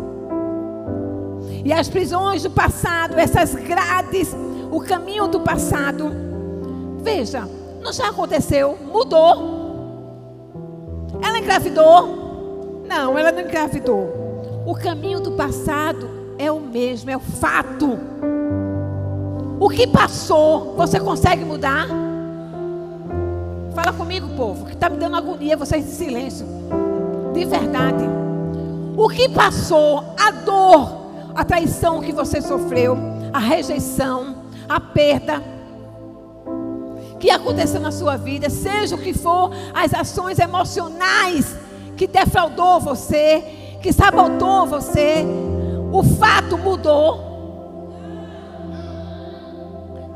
[1.65, 4.35] E as prisões do passado, essas grades,
[4.71, 6.11] o caminho do passado.
[7.01, 7.49] Veja,
[7.83, 9.63] não já aconteceu, mudou.
[11.23, 12.85] Ela engravidou?
[12.89, 14.23] Não, ela não engravidou.
[14.67, 16.09] O caminho do passado
[16.39, 17.99] é o mesmo, é o fato.
[19.61, 21.87] O que passou, você consegue mudar?
[23.75, 26.47] Fala comigo, povo, que está me dando agonia vocês em silêncio.
[27.33, 28.05] De verdade.
[28.97, 31.02] O que passou, a dor,
[31.35, 32.97] a traição que você sofreu,
[33.33, 35.43] a rejeição, a perda
[37.19, 41.57] que aconteceu na sua vida, seja o que for, as ações emocionais
[41.97, 43.45] que defraudou você,
[43.81, 45.25] que sabotou você,
[45.93, 47.33] o fato mudou.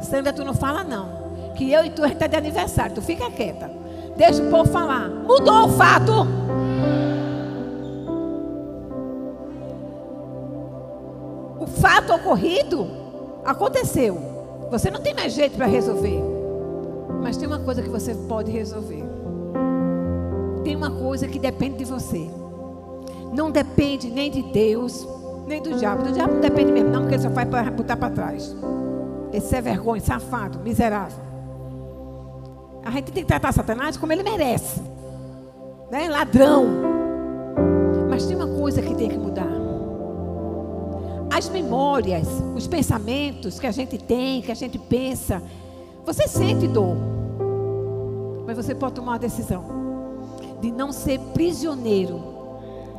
[0.01, 1.17] Sandra, tu não fala não.
[1.55, 3.71] Que eu e tu a gente tá de aniversário, tu fica quieta.
[4.17, 5.09] Deixa o povo falar.
[5.09, 6.46] Mudou o fato.
[11.81, 12.87] Fato ocorrido
[13.45, 14.19] aconteceu.
[14.71, 16.21] Você não tem mais jeito para resolver.
[17.23, 19.05] Mas tem uma coisa que você pode resolver.
[20.65, 22.29] Tem uma coisa que depende de você.
[23.33, 25.07] Não depende nem de Deus,
[25.47, 26.03] nem do diabo.
[26.03, 28.55] Do diabo não depende mesmo, não, porque ele só vai para botar para trás.
[29.33, 31.19] Esse é vergonha, safado, miserável.
[32.85, 34.81] A gente tem que tratar Satanás como ele merece.
[35.91, 36.09] Né?
[36.09, 36.67] Ladrão.
[38.09, 39.66] Mas tem uma coisa que tem que mudar.
[41.31, 45.43] As memórias, os pensamentos que a gente tem, que a gente pensa.
[46.05, 46.97] Você sente dor.
[48.47, 49.65] Mas você pode tomar uma decisão
[50.61, 52.23] de não ser prisioneiro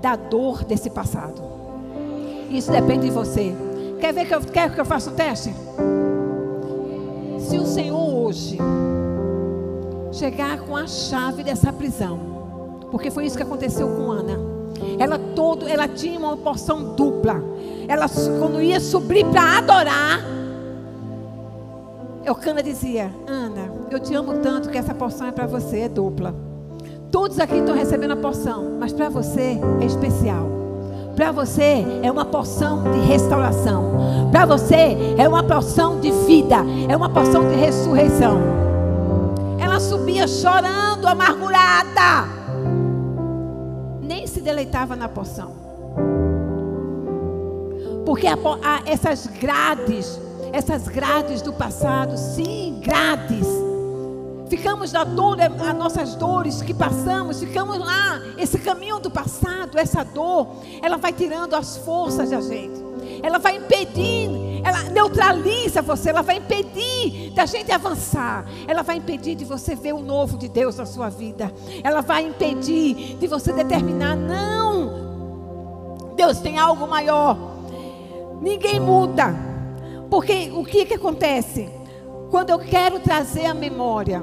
[0.02, 1.42] da dor desse passado.
[2.50, 3.56] Isso depende de você.
[4.00, 5.54] Quer ver que eu, quer que eu faça um teste?
[7.40, 8.58] Se o Senhor hoje
[10.12, 12.20] chegar com a chave dessa prisão,
[12.92, 14.57] porque foi isso que aconteceu com Ana.
[15.00, 17.42] Ela todo, ela tinha uma porção dupla.
[17.88, 18.08] Ela
[18.40, 20.22] quando ia subir para adorar,
[22.26, 26.36] Eucana dizia: Ana, eu te amo tanto que essa porção é para você, é dupla.
[27.10, 30.58] Todos aqui estão recebendo a porção, mas para você é especial.
[31.16, 34.30] Para você é uma porção de restauração.
[34.32, 36.58] Para você é uma porção de vida.
[36.88, 38.40] É uma porção de ressurreição.
[39.58, 42.37] Ela subia chorando, amargurada.
[44.48, 45.54] Deleitava na porção.
[48.06, 50.18] Porque a, a, essas grades,
[50.54, 53.46] essas grades do passado, sim, grades.
[54.50, 60.06] Ficamos na dor, as nossas dores que passamos, ficamos lá, esse caminho do passado, essa
[60.06, 60.48] dor,
[60.82, 62.87] ela vai tirando as forças da gente.
[63.22, 68.46] Ela vai impedindo, ela neutraliza você, ela vai impedir da gente avançar.
[68.68, 71.52] Ela vai impedir de você ver o novo de Deus na sua vida.
[71.84, 75.08] Ela vai impedir de você determinar, não,
[76.16, 77.38] Deus tem algo maior.
[78.42, 79.36] Ninguém muda.
[80.10, 81.70] Porque o que, que acontece?
[82.30, 84.22] Quando eu quero trazer a memória,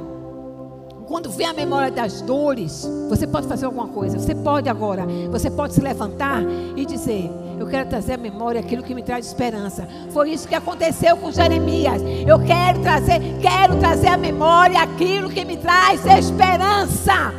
[1.07, 4.19] quando vem a memória das dores, você pode fazer alguma coisa.
[4.19, 6.43] Você pode agora, você pode se levantar
[6.77, 9.89] e dizer: Eu quero trazer a memória aquilo que me traz esperança.
[10.11, 12.03] Foi isso que aconteceu com Jeremias.
[12.27, 17.33] Eu quero trazer, quero trazer a memória aquilo que me traz esperança.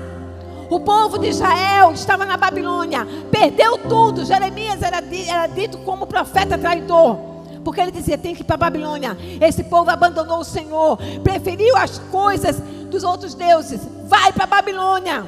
[0.70, 4.26] O povo de Israel estava na Babilônia, perdeu tudo.
[4.26, 4.98] Jeremias era,
[5.28, 7.18] era dito como profeta traidor.
[7.64, 9.18] Porque ele dizia: tem que ir para a Babilônia.
[9.42, 12.60] Esse povo abandonou o Senhor, preferiu as coisas
[12.90, 13.82] dos outros deuses.
[14.06, 15.26] Vai para a Babilônia.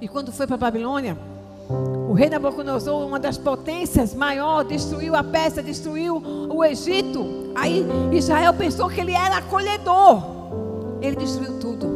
[0.00, 1.16] E quando foi para a Babilônia,
[2.14, 7.50] o rei Nabucodonosor, uma das potências maior, destruiu a Pérsia, destruiu o Egito.
[7.56, 10.22] Aí Israel pensou que ele era acolhedor.
[11.02, 11.88] Ele destruiu tudo.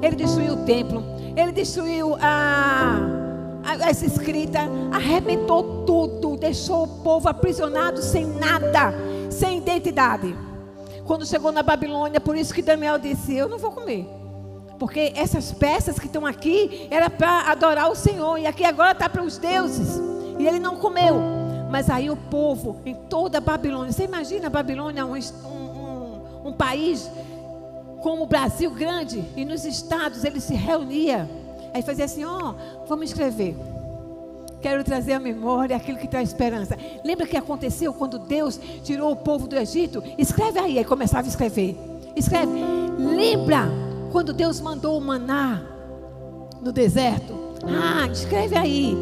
[0.00, 1.04] Ele destruiu o templo.
[1.36, 3.00] Ele destruiu a,
[3.64, 4.60] a, essa escrita.
[4.90, 6.38] Arrebentou tudo.
[6.38, 8.94] Deixou o povo aprisionado sem nada.
[9.28, 10.34] Sem identidade.
[11.04, 14.08] Quando chegou na Babilônia, por isso que Daniel disse: Eu não vou comer.
[14.78, 18.38] Porque essas peças que estão aqui era para adorar o Senhor.
[18.38, 20.00] E aqui agora está para os deuses.
[20.38, 21.16] E ele não comeu.
[21.68, 23.92] Mas aí o povo, em toda a Babilônia.
[23.92, 27.10] Você imagina a Babilônia, um, um, um país
[28.00, 29.24] como o Brasil grande.
[29.36, 31.28] E nos estados ele se reunia.
[31.74, 33.56] Aí fazia assim: Ó, oh, vamos escrever.
[34.60, 36.76] Quero trazer à memória aquilo que traz esperança.
[37.04, 40.02] Lembra que aconteceu quando Deus tirou o povo do Egito?
[40.16, 40.78] Escreve aí.
[40.78, 41.76] Aí começava a escrever.
[42.16, 42.60] Escreve.
[42.98, 45.62] Lembra quando Deus mandou o maná
[46.60, 47.34] no deserto?
[47.64, 48.96] Ah, escreve aí.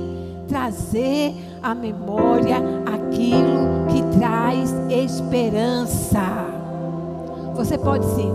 [0.48, 6.22] Trazer à memória aquilo que traz esperança.
[7.54, 8.30] Você pode sim.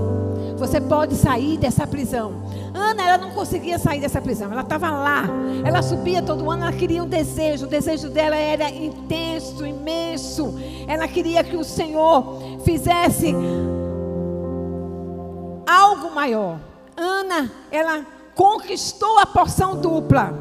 [0.57, 2.33] Você pode sair dessa prisão.
[2.73, 4.51] Ana, ela não conseguia sair dessa prisão.
[4.51, 5.23] Ela estava lá.
[5.63, 6.63] Ela subia todo ano.
[6.63, 7.65] Ela queria um desejo.
[7.65, 10.53] O desejo dela era intenso, imenso.
[10.87, 13.33] Ela queria que o Senhor fizesse
[15.71, 16.59] algo maior.
[16.97, 18.05] Ana, ela
[18.35, 20.33] conquistou a porção dupla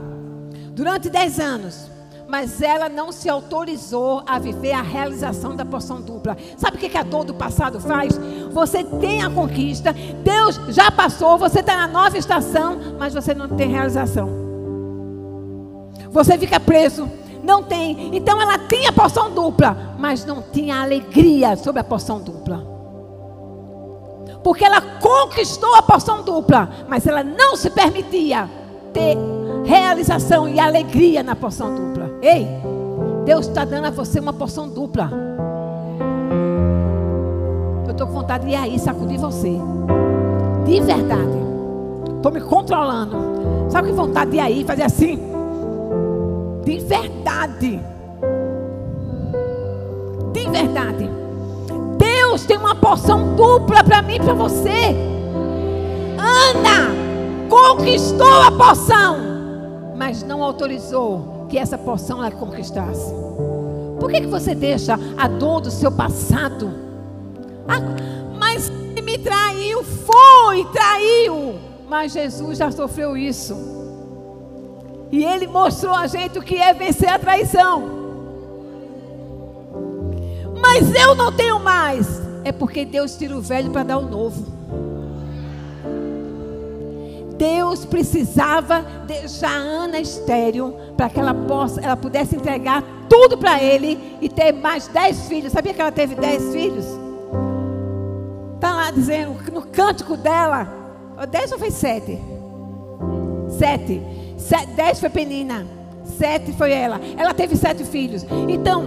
[0.73, 1.89] durante dez anos.
[2.29, 6.37] Mas ela não se autorizou a viver a realização da porção dupla.
[6.57, 8.17] Sabe o que a dor do passado faz?
[8.53, 13.49] Você tem a conquista, Deus já passou, você está na nova estação, mas você não
[13.49, 14.29] tem realização.
[16.13, 17.11] Você fica preso,
[17.43, 18.15] não tem.
[18.17, 22.70] Então ela tinha a porção dupla, mas não tinha alegria sobre a porção dupla.
[24.43, 28.49] Porque ela conquistou a porção dupla, mas ela não se permitia
[28.93, 29.17] ter
[29.65, 32.11] realização e alegria na porção dupla.
[32.23, 32.47] Ei,
[33.25, 35.11] Deus está dando a você uma porção dupla.
[37.87, 39.59] Eu estou com vontade de ir aí sacudir você.
[40.65, 41.41] De verdade.
[42.17, 43.17] Estou me controlando.
[43.69, 45.19] Sabe que vontade de ir aí fazer assim?
[46.65, 47.81] De verdade.
[50.33, 51.20] De verdade.
[52.31, 54.95] Deus tem uma porção dupla para mim e para você.
[56.17, 56.95] Ana
[57.49, 59.17] conquistou a porção,
[59.97, 63.13] mas não autorizou que essa porção ela conquistasse.
[63.99, 66.73] Por que, que você deixa a dor do seu passado?
[67.67, 67.81] Ah,
[68.39, 71.59] mas ele me traiu, foi, traiu.
[71.89, 73.57] Mas Jesus já sofreu isso.
[75.11, 77.91] E ele mostrou a gente o que é vencer a traição.
[80.63, 82.20] Mas eu não tenho mais.
[82.45, 84.61] É porque Deus tira o velho para dar o novo.
[87.37, 94.19] Deus precisava deixar Ana estéril para que ela, possa, ela pudesse entregar tudo para ele
[94.21, 95.53] e ter mais dez filhos.
[95.53, 96.85] Sabia que ela teve dez filhos?
[98.57, 100.69] Está lá dizendo no cântico dela.
[101.31, 102.19] Dez ou foi sete?
[103.59, 104.03] Sete.
[104.37, 104.67] Sete.
[104.73, 105.67] Dez foi Penina.
[106.05, 107.01] Sete foi ela.
[107.17, 108.27] Ela teve sete filhos.
[108.49, 108.85] Então,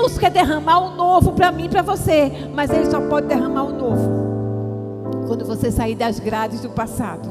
[0.00, 2.32] Deus quer derramar o novo para mim e para você.
[2.54, 7.28] Mas Ele só pode derramar o novo quando você sair das grades do passado.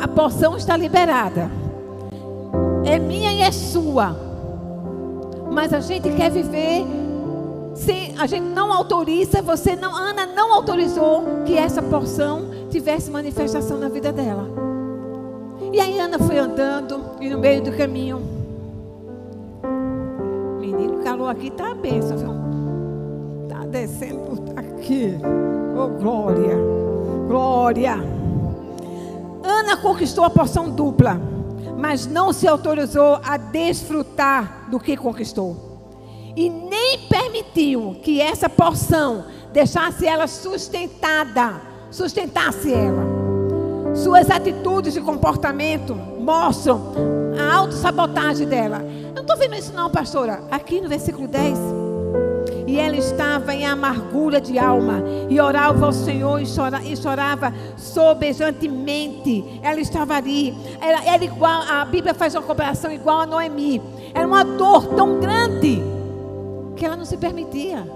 [0.00, 1.48] A porção está liberada.
[2.84, 4.16] É minha e é sua.
[5.52, 6.84] Mas a gente quer viver
[7.76, 13.78] sem a gente não autoriza, você não, Ana não autorizou que essa porção tivesse manifestação
[13.78, 14.48] na vida dela.
[15.72, 18.35] E aí Ana foi andando e no meio do caminho,
[21.16, 23.48] calor aqui tá benção, viu?
[23.48, 25.14] Tá descendo aqui.
[25.74, 26.56] Oh glória.
[27.26, 27.94] Glória.
[29.42, 31.18] Ana conquistou a porção dupla,
[31.78, 35.56] mas não se autorizou a desfrutar do que conquistou.
[36.36, 43.16] E nem permitiu que essa porção deixasse ela sustentada, sustentasse ela.
[43.94, 48.82] Suas atitudes e comportamento mostram a autossabotagem dela.
[48.82, 50.42] Eu não estou vendo isso não, pastora.
[50.50, 51.58] Aqui no versículo 10.
[52.66, 57.54] E ela estava em amargura de alma e orava ao Senhor e, chora, e chorava
[57.76, 59.60] sobejantemente.
[59.62, 60.52] Ela estava ali.
[60.80, 63.80] Era, era igual, a Bíblia faz uma comparação igual a Noemi.
[64.12, 65.80] Era uma dor tão grande
[66.74, 67.86] que ela não se permitia.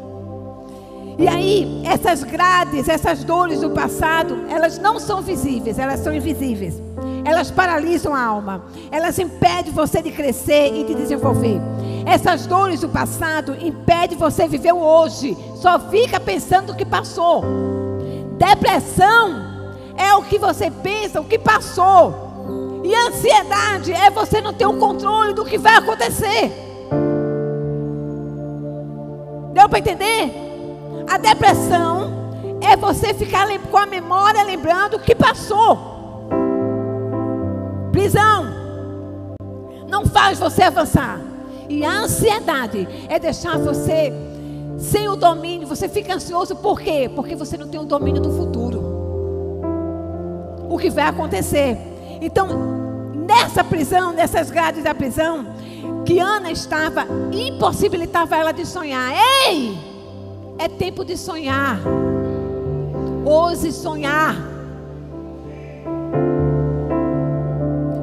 [1.21, 6.83] E aí, essas grades, essas dores do passado, elas não são visíveis, elas são invisíveis.
[7.27, 8.65] Elas paralisam a alma.
[8.91, 11.61] Elas impedem você de crescer e de desenvolver.
[12.07, 15.37] Essas dores do passado impedem você viver o hoje.
[15.57, 17.45] Só fica pensando o que passou.
[18.39, 19.43] Depressão
[19.99, 22.83] é o que você pensa, o que passou.
[22.83, 26.51] E ansiedade é você não ter o controle do que vai acontecer.
[29.53, 30.50] Deu para entender?
[31.11, 32.13] A depressão
[32.63, 35.77] é você ficar com a memória lembrando o que passou.
[37.91, 38.47] Prisão
[39.89, 41.21] não faz você avançar.
[41.69, 44.13] E a ansiedade é deixar você
[44.79, 45.67] sem o domínio.
[45.67, 47.11] Você fica ansioso por quê?
[47.13, 48.81] Porque você não tem o domínio do futuro.
[50.69, 51.77] O que vai acontecer.
[52.21, 52.47] Então,
[53.27, 55.45] nessa prisão, nessas grades da prisão,
[56.07, 59.13] que Ana estava, impossibilitava ela de sonhar.
[59.49, 59.90] Ei!
[60.61, 61.81] É tempo de sonhar.
[63.25, 64.37] Ouse sonhar.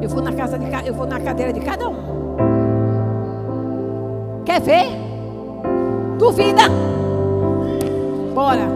[0.02, 1.98] Eu vou na casa de eu vou na cadeira de cada um.
[4.44, 4.88] Quer ver?
[6.18, 6.64] Duvida?
[8.34, 8.68] Bora.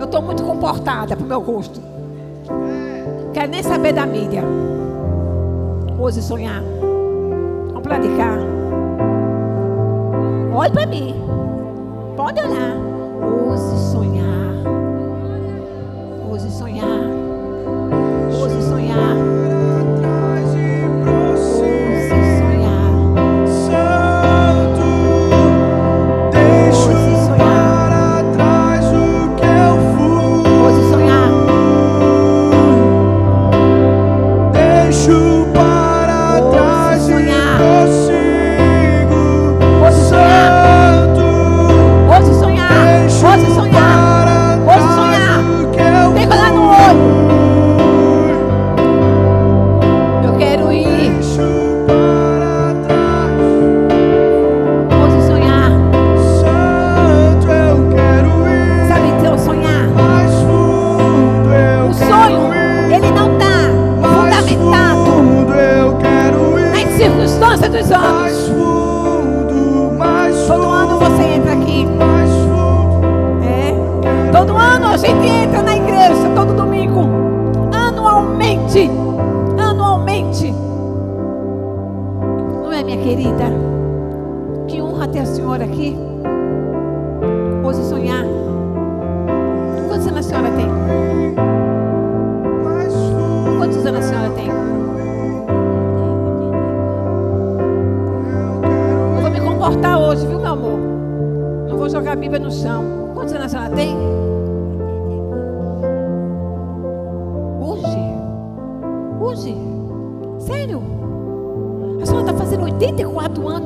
[0.00, 1.80] Eu estou muito comportada pro meu gosto.
[3.32, 4.42] Quero nem saber da mídia.
[5.96, 6.60] Ouse sonhar.
[7.72, 8.36] Vamos cá.
[10.56, 11.27] Olhe para mim.
[12.18, 12.74] Pode olhar.
[13.22, 14.52] Ouse sonhar.
[16.28, 17.04] Ouse sonhar.
[18.32, 19.37] Ouse sonhar.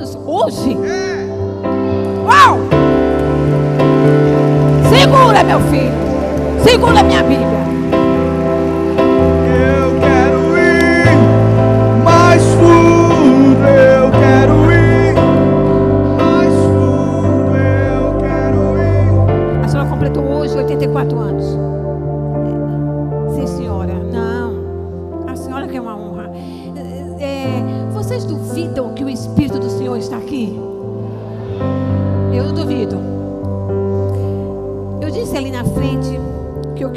[0.02, 0.76] Anos hoje?
[2.24, 2.58] Uau!
[4.90, 5.92] Segura, meu filho.
[6.62, 7.71] Segura minha Bíblia.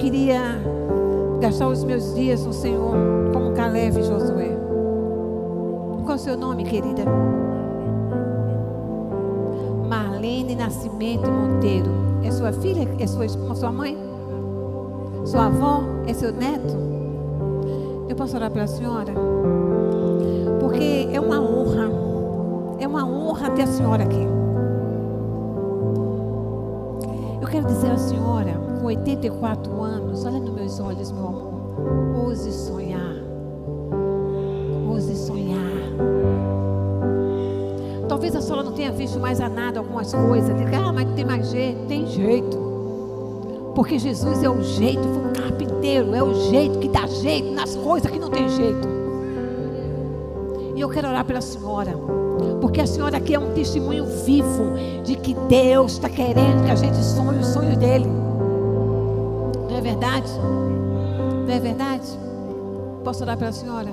[0.06, 0.40] Queria
[1.42, 2.94] gastar os meus dias no Senhor
[3.34, 4.56] como Caleb e Josué.
[6.04, 7.02] Qual é o seu nome, querida?
[9.90, 11.90] Marlene Nascimento Monteiro.
[12.24, 12.88] É sua filha?
[13.00, 13.98] É sua, sua mãe?
[15.26, 15.82] Sua avó?
[16.06, 16.78] É seu neto?
[18.08, 19.12] Eu posso orar pela senhora?
[20.60, 21.90] Porque é uma honra.
[22.80, 24.28] É uma honra ter a senhora aqui.
[27.42, 28.55] Eu quero dizer à senhora,
[28.86, 32.24] com 84 anos, olha nos meus olhos, meu amor.
[32.24, 33.16] Ouse sonhar.
[34.88, 35.58] Ouse sonhar.
[38.08, 40.56] Talvez a senhora não tenha visto mais a nada algumas coisas.
[40.56, 41.88] Diga, ah, mas não tem mais jeito.
[41.88, 42.64] Tem jeito.
[43.74, 47.76] Porque Jesus é o jeito, foi um carpinteiro, é o jeito que dá jeito nas
[47.76, 48.88] coisas que não tem jeito.
[50.76, 51.92] E eu quero orar pela senhora.
[52.62, 56.76] Porque a senhora aqui é um testemunho vivo de que Deus está querendo que a
[56.76, 58.25] gente sonhe os sonhos dele.
[60.26, 61.46] Verdade?
[61.46, 62.08] Não é verdade?
[63.04, 63.90] Posso orar pela senhora?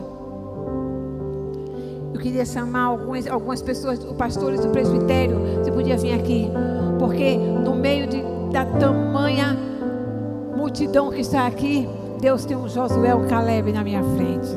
[2.15, 6.51] Eu queria chamar algumas, algumas pessoas, pastores do presbitério, você podia vir aqui,
[6.99, 8.23] porque no meio de,
[8.53, 9.57] da tamanha
[10.57, 11.89] multidão que está aqui,
[12.21, 14.49] Deus tem um Josué, um Caleb na minha frente.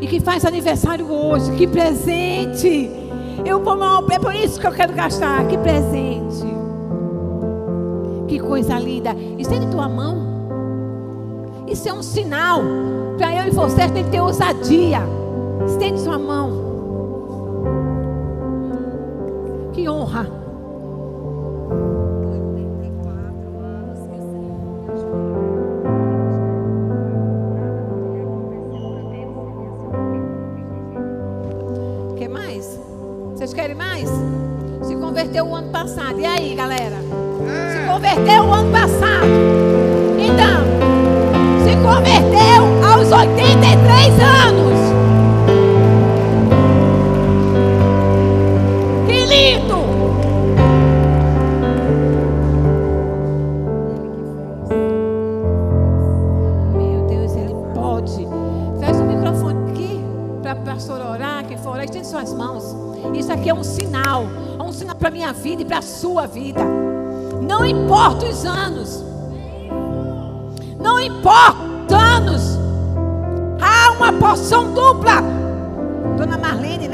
[0.00, 2.90] E que faz aniversário hoje, que presente!
[3.44, 3.76] Eu vou,
[4.10, 6.46] é por isso que eu quero gastar, que presente!
[8.26, 9.14] Que coisa linda!
[9.38, 10.19] Estende tua mão.
[11.70, 12.62] Isso é um sinal
[13.16, 15.02] para eu e você tem que ter ousadia.
[15.66, 16.50] Estende sua mão.
[19.72, 20.39] Que honra.
[61.80, 62.76] Orar, estende suas mãos.
[63.14, 64.24] Isso aqui é um sinal,
[64.58, 66.60] é um sinal para a minha vida e para a sua vida.
[67.42, 69.04] Não importa os anos.
[70.78, 71.56] Não importa
[71.86, 72.58] os anos.
[73.60, 75.22] Há uma porção dupla.
[76.16, 76.88] Dona Marlene,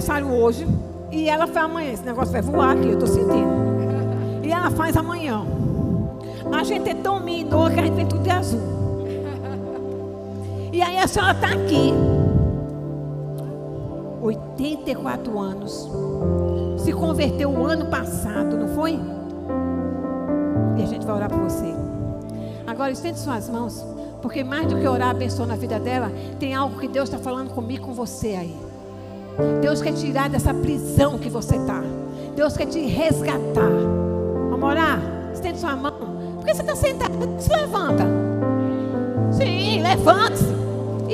[0.00, 0.66] aniversário hoje
[1.12, 1.92] e ela faz amanhã.
[1.92, 4.40] Esse negócio vai voar aqui, eu estou sentindo.
[4.42, 5.44] E ela faz amanhã.
[6.50, 8.60] A gente é tão minor que a gente vê tudo de azul.
[10.72, 11.92] E aí a senhora está aqui.
[14.22, 15.90] 84 anos.
[16.78, 18.98] Se converteu o ano passado, não foi?
[20.78, 21.74] E a gente vai orar por você.
[22.66, 23.84] Agora estende suas mãos.
[24.22, 27.50] Porque mais do que orar abençoando a vida dela, tem algo que Deus está falando
[27.50, 28.69] comigo, com você aí.
[29.60, 31.82] Deus quer tirar dessa prisão que você está.
[32.34, 33.70] Deus quer te resgatar.
[34.50, 35.00] Vamos orar?
[35.32, 35.92] Estende sua mão.
[36.36, 37.12] Por que você está sentado?
[37.38, 38.04] Se levanta.
[39.32, 40.60] Sim, levante-se.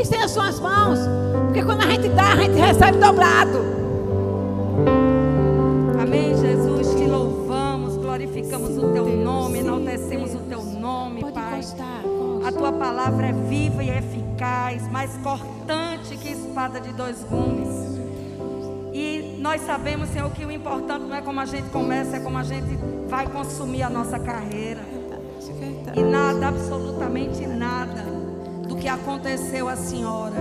[0.01, 0.99] Estenda suas mãos.
[1.47, 3.59] Porque quando a gente dá, a gente recebe dobrado.
[6.01, 8.69] Amém, Jesus, te louvamos, glorificamos.
[8.71, 10.43] glorificamos o teu Deus, nome, sim, enaltecemos Deus.
[10.43, 11.53] o teu nome, Pode Pai.
[11.59, 12.03] encostar.
[12.47, 17.66] A tua palavra é viva e eficaz, mais cortante que espada de dois gumes.
[19.39, 22.43] Nós sabemos, Senhor, que o importante não é como a gente começa, é como a
[22.43, 22.76] gente
[23.09, 24.80] vai consumir a nossa carreira.
[25.95, 28.03] E nada, absolutamente nada
[28.68, 30.37] do que aconteceu à senhora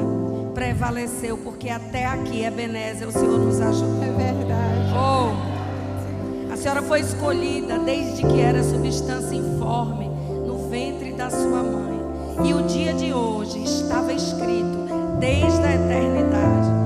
[0.53, 4.03] prevaleceu, porque até aqui, Ebenezer, o Senhor nos ajudou.
[4.03, 4.93] É verdade.
[4.95, 10.07] Oh, a senhora foi escolhida desde que era substância informe
[10.45, 11.99] no ventre da sua mãe.
[12.45, 14.87] E o dia de hoje estava escrito
[15.19, 16.84] desde a eternidade.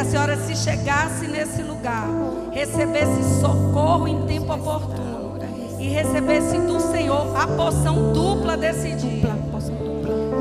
[0.00, 2.08] A senhora, se chegasse nesse lugar,
[2.50, 5.38] recebesse socorro em tempo oportuno
[5.78, 9.36] e recebesse do Senhor a porção dupla desse dia.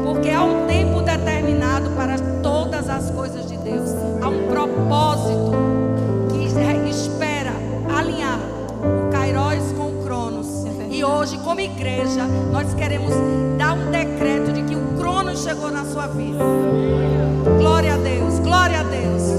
[0.06, 3.90] Porque há um tempo determinado para todas as coisas de Deus.
[4.22, 5.52] Há um propósito
[6.32, 7.52] que espera
[7.94, 8.40] alinhar
[8.82, 10.48] o Kairos com o Cronos.
[10.90, 13.14] E hoje, como igreja, nós queremos
[13.58, 16.46] dar um decreto de que o Cronos chegou na sua vida.
[17.58, 19.39] Glória a Deus, glória a Deus.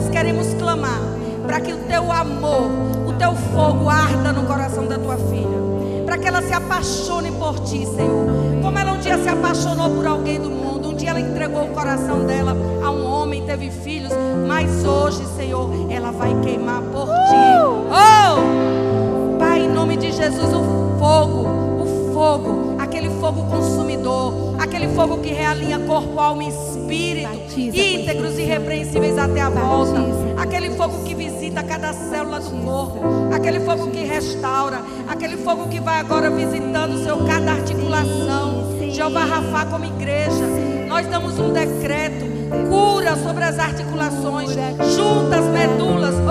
[0.00, 1.00] Nós queremos clamar
[1.46, 2.70] para que o teu amor,
[3.06, 5.60] o teu fogo arda no coração da tua filha
[6.06, 8.26] para que ela se apaixone por ti, Senhor.
[8.60, 11.68] Como ela um dia se apaixonou por alguém do mundo, um dia ela entregou o
[11.68, 14.10] coração dela a um homem, teve filhos,
[14.48, 17.92] mas hoje, Senhor, ela vai queimar por ti.
[17.92, 19.38] Oh!
[19.38, 21.46] Pai, em nome de Jesus, o fogo,
[21.80, 26.50] o fogo, aquele fogo consumidor, aquele fogo que realinha corpo, alma e
[26.90, 30.00] espírito, íntegros e irrepreensíveis até a volta,
[30.36, 33.00] aquele fogo que visita cada célula do corpo,
[33.32, 38.78] aquele fogo que restaura, aquele fogo que vai agora visitando seu cada articulação.
[38.90, 40.44] Jeová Rafa como igreja,
[40.88, 42.26] nós damos um decreto,
[42.68, 44.50] cura sobre as articulações,
[44.94, 46.30] juntas, medulas, tudo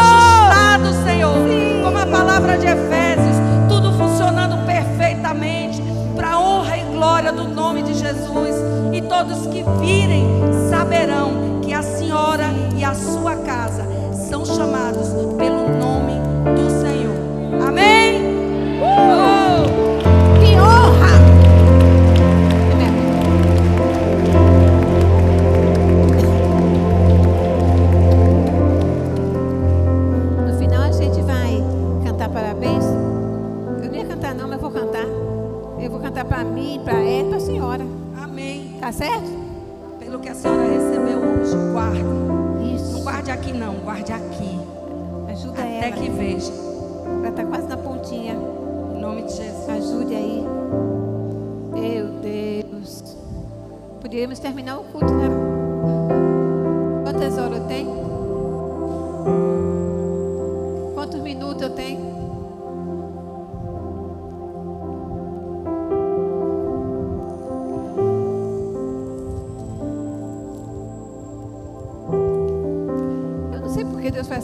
[0.00, 1.36] ajustado, Senhor,
[1.84, 3.36] como a palavra de Efésios,
[3.68, 5.80] tudo funcionando perfeitamente
[6.16, 8.51] para a honra e glória do nome de Jesus.
[9.22, 10.26] E todos que virem
[10.68, 12.46] saberão que a senhora
[12.76, 13.86] e a sua casa
[14.28, 16.14] são chamados pelo nome
[16.56, 17.62] do Senhor.
[17.68, 18.20] Amém?
[18.82, 19.62] Oh!
[20.40, 21.20] Que honra!
[30.48, 31.62] No final a gente vai
[32.04, 32.84] cantar parabéns.
[33.84, 35.06] Eu não ia cantar não, mas vou cantar.
[35.78, 38.01] Eu vou cantar para mim, para ela, para a senhora.
[38.82, 39.30] Tá certo?
[40.00, 42.02] Pelo que a senhora recebeu hoje, guarde.
[42.02, 43.00] Não Isso.
[43.04, 44.58] guarde aqui não, guarde aqui.
[45.30, 45.96] Ajuda Até ela.
[45.96, 46.52] que veja.
[47.22, 48.34] Ela tá quase na pontinha.
[48.34, 49.68] Em nome de Jesus.
[49.68, 50.44] Ajude aí.
[51.72, 53.16] Meu Deus.
[54.00, 55.28] Poderíamos terminar o culto, né?
[57.04, 57.64] Quantas horas eu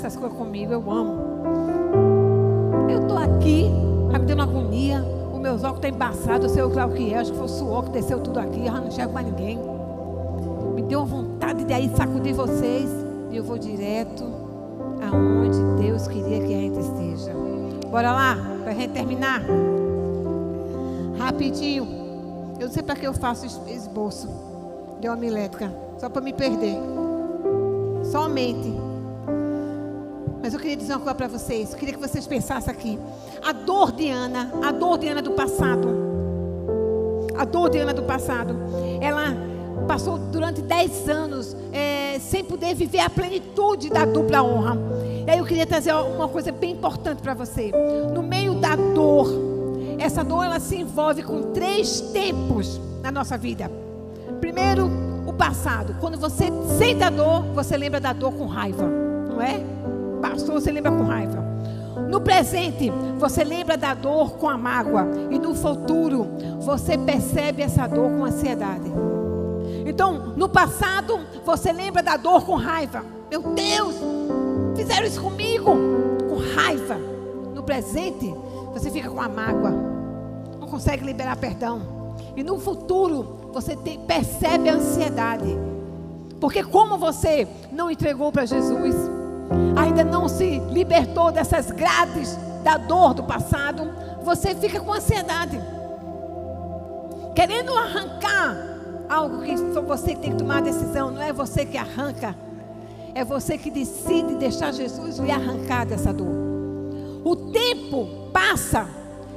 [0.08, 1.14] essas coisas comigo, eu amo.
[2.90, 3.70] Eu tô aqui,
[4.10, 5.04] tá me dando agonia.
[5.32, 7.18] Os meus óculos estão embaçados, eu sei o que é.
[7.18, 9.58] Acho que foi o suor que desceu tudo aqui, eu já não enxergo mais ninguém.
[10.74, 12.88] Me deu uma vontade de aí sacudir vocês.
[13.30, 14.24] E eu vou direto
[15.12, 17.32] aonde Deus queria que a gente esteja.
[17.90, 19.42] Bora lá, pra gente terminar.
[21.18, 21.86] Rapidinho.
[22.58, 24.28] Eu não sei para que eu faço es- esboço
[25.00, 25.70] de homilética.
[25.98, 26.78] Só para me perder.
[28.04, 28.87] Somente.
[30.48, 31.72] Mas eu queria dizer uma coisa para vocês.
[31.72, 32.98] Eu queria que vocês pensassem aqui.
[33.44, 35.86] A dor de Ana, a dor de Ana do passado.
[37.36, 38.56] A dor de Ana do passado.
[38.98, 39.36] Ela
[39.86, 44.78] passou durante 10 anos eh, sem poder viver a plenitude da dupla honra.
[45.26, 47.70] E aí eu queria trazer uma coisa bem importante para você.
[48.14, 49.28] No meio da dor,
[49.98, 53.70] essa dor ela se envolve com três tempos na nossa vida.
[54.40, 54.90] Primeiro,
[55.26, 55.94] o passado.
[56.00, 56.46] Quando você
[56.78, 58.88] sente a dor, você lembra da dor com raiva,
[59.28, 59.97] não é?
[60.20, 61.44] Passou, você lembra com raiva.
[62.08, 65.06] No presente, você lembra da dor com a mágoa.
[65.30, 66.26] E no futuro,
[66.60, 68.90] você percebe essa dor com ansiedade.
[69.84, 73.04] Então, no passado, você lembra da dor com raiva.
[73.30, 73.94] Meu Deus,
[74.76, 75.70] fizeram isso comigo.
[76.28, 76.96] Com raiva.
[77.54, 78.34] No presente,
[78.72, 79.70] você fica com a mágoa.
[80.60, 81.98] Não consegue liberar perdão.
[82.36, 85.58] E no futuro, você percebe a ansiedade.
[86.40, 88.94] Porque como você não entregou para Jesus,
[89.76, 93.90] ainda não se libertou dessas grades da dor do passado,
[94.22, 95.60] você fica com ansiedade.
[97.34, 98.56] Querendo arrancar
[99.08, 102.34] algo que só você tem que tomar a decisão, não é você que arranca.
[103.14, 106.28] É você que decide deixar Jesus lhe arrancar dessa dor.
[107.24, 108.86] O tempo passa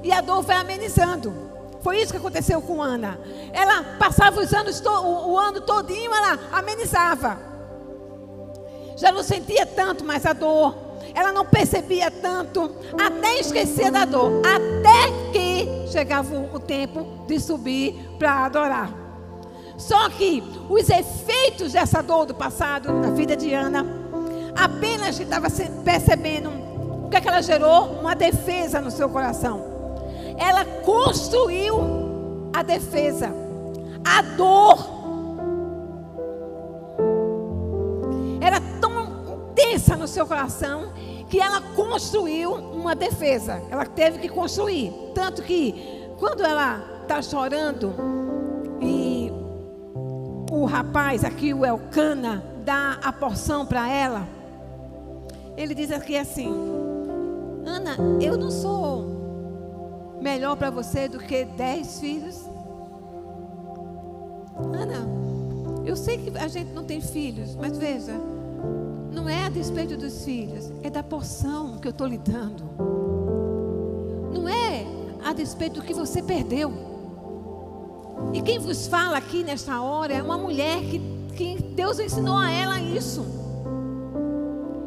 [0.04, 1.34] e a dor vai amenizando.
[1.82, 3.20] Foi isso que aconteceu com Ana.
[3.54, 7.51] Ela passava os anos o ano todinho, ela amenizava.
[8.96, 10.76] Já não sentia tanto mais a dor.
[11.14, 17.94] Ela não percebia tanto, até esquecer da dor, até que chegava o, tempo de subir
[18.18, 18.94] para adorar.
[19.78, 23.86] Só que os efeitos dessa dor do passado na vida de Ana,
[24.56, 25.48] apenas estava
[25.84, 26.50] percebendo
[27.06, 28.00] o que, é que ela gerou?
[28.00, 29.66] Uma defesa no seu coração.
[30.38, 33.34] Ela construiu a defesa,
[34.06, 35.01] a dor.
[39.62, 40.92] Intensa no seu coração
[41.30, 43.62] que ela construiu uma defesa.
[43.70, 44.92] Ela teve que construir.
[45.14, 47.94] Tanto que quando ela está chorando
[48.82, 49.32] e
[50.52, 54.28] o rapaz aqui, o Elcana, dá a porção para ela,
[55.56, 56.50] ele diz aqui assim:
[57.66, 62.46] Ana, eu não sou melhor para você do que dez filhos.
[64.74, 65.08] Ana,
[65.86, 68.14] eu sei que a gente não tem filhos, mas veja,
[69.12, 72.64] não é a despeito dos filhos, é da porção que eu estou lhe dando.
[74.34, 74.86] Não é
[75.24, 76.72] a despeito do que você perdeu.
[78.34, 81.02] E quem vos fala aqui nesta hora é uma mulher que,
[81.36, 83.26] que Deus ensinou a ela isso.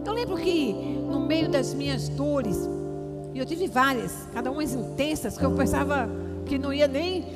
[0.04, 2.68] Eu lembro que no meio das minhas dores,
[3.34, 6.08] e eu tive várias, cada umas intensas, que eu pensava
[6.46, 7.26] que não ia nem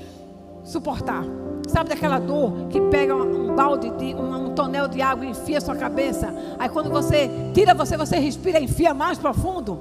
[0.65, 1.25] suportar.
[1.69, 5.61] Sabe daquela dor que pega um balde, de, um, um tonel de água e enfia
[5.61, 6.35] sua cabeça?
[6.59, 9.79] Aí quando você tira você, você respira e enfia mais profundo.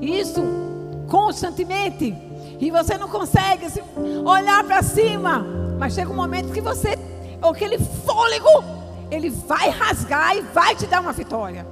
[0.00, 0.42] Isso
[1.08, 2.14] constantemente.
[2.60, 3.80] E você não consegue assim,
[4.24, 5.44] olhar para cima.
[5.78, 6.98] Mas chega um momento que você,
[7.42, 8.62] aquele fôlego,
[9.10, 11.66] ele vai rasgar e vai te dar uma vitória.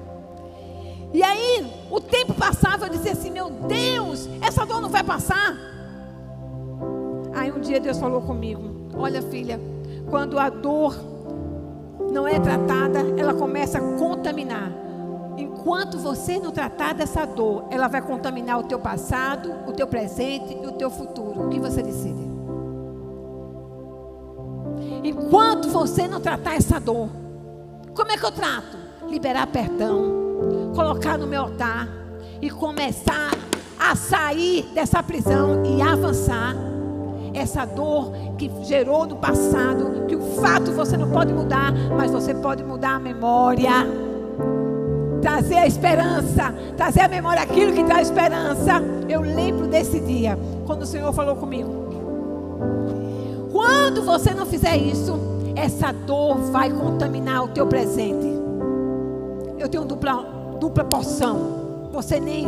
[1.13, 5.57] E aí, o tempo passava, eu dizia assim: Meu Deus, essa dor não vai passar.
[7.35, 9.61] Aí um dia Deus falou comigo: Olha, filha,
[10.09, 10.95] quando a dor
[12.13, 14.73] não é tratada, ela começa a contaminar.
[15.37, 20.59] Enquanto você não tratar dessa dor, ela vai contaminar o teu passado, o teu presente
[20.61, 21.47] e o teu futuro.
[21.47, 22.31] O que você decide?
[25.03, 27.09] Enquanto você não tratar essa dor,
[27.95, 28.77] como é que eu trato?
[29.09, 31.89] Liberar perdão, colocar no meu altar
[32.41, 33.31] e começar
[33.79, 36.70] a sair dessa prisão e avançar.
[37.33, 42.35] Essa dor que gerou no passado, que o fato você não pode mudar, mas você
[42.35, 43.71] pode mudar a memória
[45.21, 48.83] trazer a esperança, trazer à memória aquilo que traz esperança.
[49.09, 51.71] Eu lembro desse dia, quando o Senhor falou comigo.
[53.53, 55.19] Quando você não fizer isso,
[55.55, 58.27] essa dor vai contaminar o teu presente.
[59.59, 60.25] Eu tenho dupla,
[60.59, 61.91] dupla porção.
[61.93, 62.47] Você nem,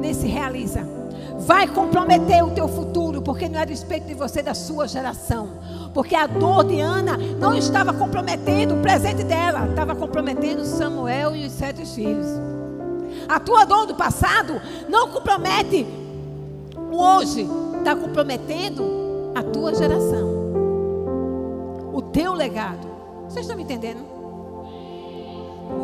[0.00, 0.97] nem se realiza.
[1.38, 5.48] Vai comprometer o teu futuro, porque não é a respeito de você, da sua geração.
[5.94, 11.46] Porque a dor de Ana não estava comprometendo o presente dela, estava comprometendo Samuel e
[11.46, 12.26] os sete filhos.
[13.28, 15.86] A tua dor do passado não compromete
[16.76, 20.28] o hoje, está comprometendo a tua geração,
[21.92, 22.86] o teu legado.
[23.28, 24.00] Vocês estão me entendendo?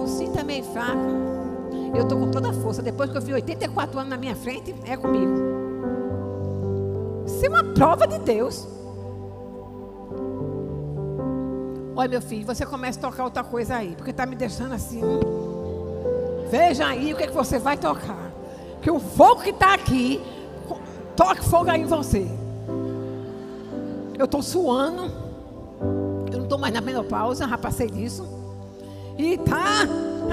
[0.02, 1.43] O sim está meio fraco.
[1.94, 2.82] Eu estou com toda a força.
[2.82, 5.32] Depois que eu vi 84 anos na minha frente, é comigo.
[7.26, 8.66] Isso é uma prova de Deus.
[11.96, 15.00] Olha, meu filho, você começa a tocar outra coisa aí, porque está me deixando assim.
[16.50, 18.32] Veja aí o que, é que você vai tocar.
[18.82, 20.20] Que o fogo que está aqui,
[21.16, 22.26] toque fogo aí em você.
[24.18, 25.04] Eu estou suando.
[26.32, 28.28] Eu não estou mais na menopausa, já passei disso.
[29.16, 29.86] E tá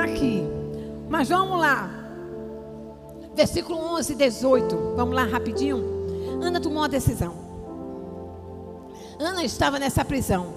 [0.03, 0.60] aqui.
[1.11, 1.89] Mas vamos lá.
[3.35, 4.93] Versículo 11, 18.
[4.95, 5.83] Vamos lá rapidinho.
[6.41, 7.33] Ana tomou uma decisão.
[9.19, 10.53] Ana estava nessa prisão.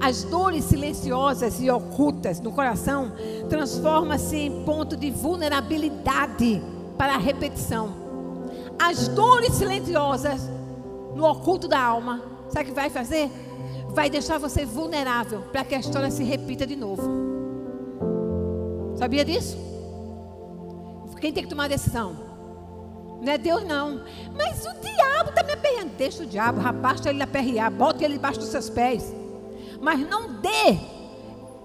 [0.00, 3.12] As dores silenciosas e ocultas no coração
[3.48, 6.60] transformam-se em ponto de vulnerabilidade
[6.98, 7.94] para a repetição.
[8.76, 10.50] As dores silenciosas
[11.14, 13.30] no oculto da alma, sabe o que vai fazer?
[13.90, 17.33] Vai deixar você vulnerável para que a história se repita de novo.
[18.96, 19.64] Sabia disso?
[21.24, 22.14] Quem tem que tomar a decisão?
[23.22, 24.02] Não é Deus, não.
[24.36, 25.92] Mas o diabo está me aperreando.
[25.96, 27.70] Deixa o diabo, rapaz, ele aperrear.
[27.70, 29.10] Bota ele debaixo dos seus pés.
[29.80, 30.78] Mas não dê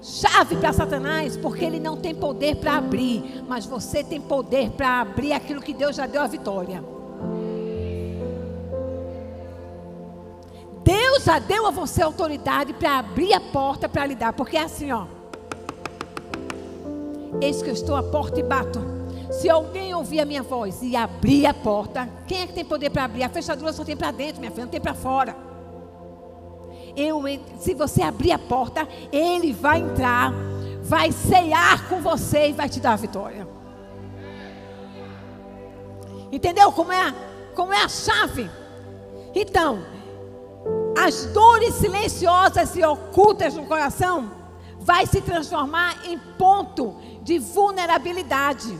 [0.02, 3.44] chave para Satanás, porque ele não tem poder para abrir.
[3.46, 6.82] Mas você tem poder para abrir aquilo que Deus já deu a vitória.
[10.86, 14.32] Deus já deu a você autoridade para abrir a porta para lhe dar.
[14.32, 15.19] Porque é assim, ó.
[17.42, 18.80] Eis que eu estou à porta e bato.
[19.32, 22.90] Se alguém ouvir a minha voz e abrir a porta, quem é que tem poder
[22.90, 23.24] para abrir?
[23.24, 25.36] A fechadura só tem para dentro, minha filha, não tem para fora.
[26.96, 27.22] Eu,
[27.60, 30.34] se você abrir a porta, ele vai entrar,
[30.82, 33.48] vai ceiar com você e vai te dar a vitória.
[36.32, 37.14] Entendeu como é,
[37.56, 38.50] como é a chave?
[39.34, 39.80] Então,
[40.98, 44.39] as dores silenciosas e ocultas no coração
[44.80, 48.78] vai se transformar em ponto de vulnerabilidade.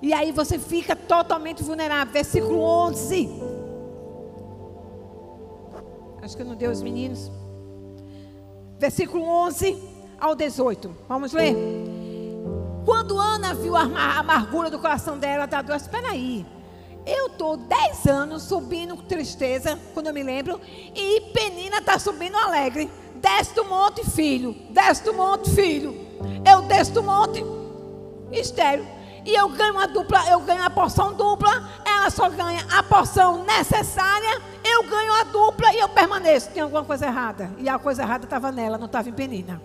[0.00, 2.12] E aí você fica totalmente vulnerável.
[2.12, 3.28] Versículo 11.
[6.22, 7.30] Acho que não deu os meninos.
[8.78, 9.78] Versículo 11
[10.20, 10.96] ao 18.
[11.08, 11.54] Vamos ler?
[12.84, 13.82] Quando Ana viu a
[14.18, 16.44] amargura do coração dela, ela disse: Espera aí.
[17.04, 20.60] Eu estou 10 anos subindo com tristeza, quando eu me lembro,
[20.94, 22.88] e Penina está subindo alegre.
[23.22, 24.54] Desce do monte, filho.
[24.70, 25.94] Desce do monte, filho.
[26.44, 27.44] Eu desço do monte,
[28.32, 28.84] estéreo.
[29.24, 33.44] E eu ganho uma dupla, eu ganho a porção dupla, ela só ganha a porção
[33.44, 36.50] necessária, eu ganho a dupla e eu permaneço.
[36.50, 37.48] Tem alguma coisa errada.
[37.58, 39.62] E a coisa errada estava nela, não estava em Penina.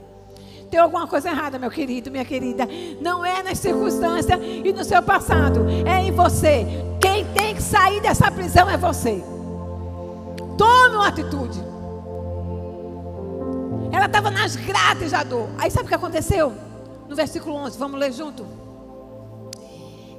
[0.69, 2.67] Tem alguma coisa errada, meu querido, minha querida.
[3.01, 6.67] Não é nas circunstâncias e no seu passado, é em você.
[7.01, 9.23] Quem tem que sair dessa prisão é você.
[10.57, 11.76] Tome uma atitude.
[13.91, 15.49] Ela estava nas grades da dor.
[15.57, 16.53] Aí sabe o que aconteceu?
[17.07, 18.45] No versículo 11, vamos ler junto.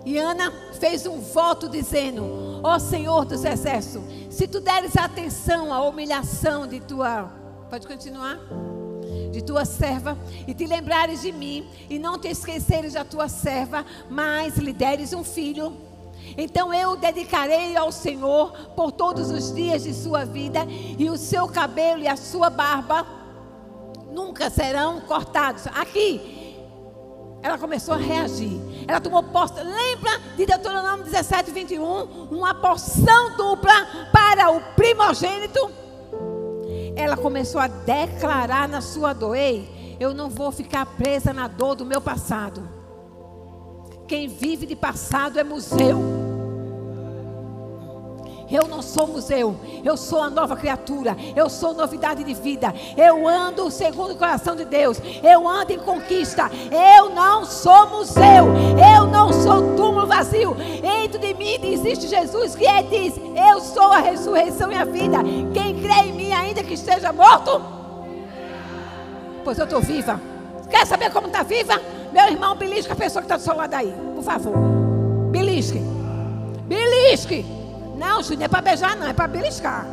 [0.05, 5.83] E Ana fez um voto dizendo: Ó Senhor dos exércitos, se tu deres atenção à
[5.83, 7.31] humilhação de tua.
[7.69, 8.39] Pode continuar?
[9.31, 13.85] de tua serva, e te lembrares de mim, e não te esqueceres da tua serva,
[14.11, 15.77] mas lhe deres um filho.
[16.37, 20.67] Então eu o dedicarei ao Senhor por todos os dias de sua vida,
[20.99, 23.18] e o seu cabelo e a sua barba
[24.11, 25.67] nunca serão cortados.
[25.69, 26.57] Aqui,
[27.43, 28.61] ela começou a reagir.
[28.87, 29.55] Ela tomou posse.
[29.55, 32.29] Lembra de Deuteronômio 17, 21?
[32.31, 35.89] Uma porção dupla para o primogênito
[36.99, 41.77] ela começou a declarar na sua dor: Ei, eu não vou ficar presa na dor
[41.77, 42.69] do meu passado.
[44.09, 46.28] Quem vive de passado é museu.
[48.51, 52.75] Eu não sou museu, eu sou a nova criatura, eu sou novidade de vida.
[52.97, 56.51] Eu ando segundo o coração de Deus, eu ando em conquista.
[56.97, 58.47] Eu não sou museu,
[58.97, 60.57] eu não sou túmulo vazio.
[60.81, 65.19] Dentro de mim existe Jesus que é, diz: Eu sou a ressurreição e a vida.
[65.53, 67.61] Quem crê em mim, ainda que esteja morto,
[69.45, 70.21] pois eu estou viva.
[70.71, 71.81] Quer saber como está viva?
[72.13, 74.55] Meu irmão, belisca a pessoa que está do seu lado aí, por favor.
[75.31, 75.81] Belisque.
[76.67, 77.58] Belisque.
[77.99, 79.85] Não, Júnior, é para beijar, não, é para beliscar.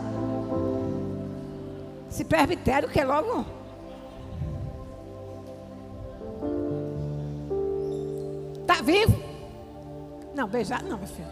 [2.07, 3.43] Esse presbitério que é logo.
[8.67, 9.19] Tá vivo?
[10.35, 11.27] Não, beijar não, meu filho.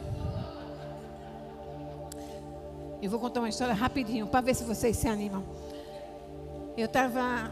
[3.02, 5.44] Eu vou contar uma história rapidinho para ver se vocês se animam.
[6.76, 7.52] Eu estava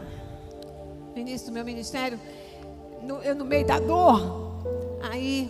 [1.14, 2.18] no início do meu ministério,
[3.02, 4.52] no, eu no meio da dor.
[5.10, 5.48] Aí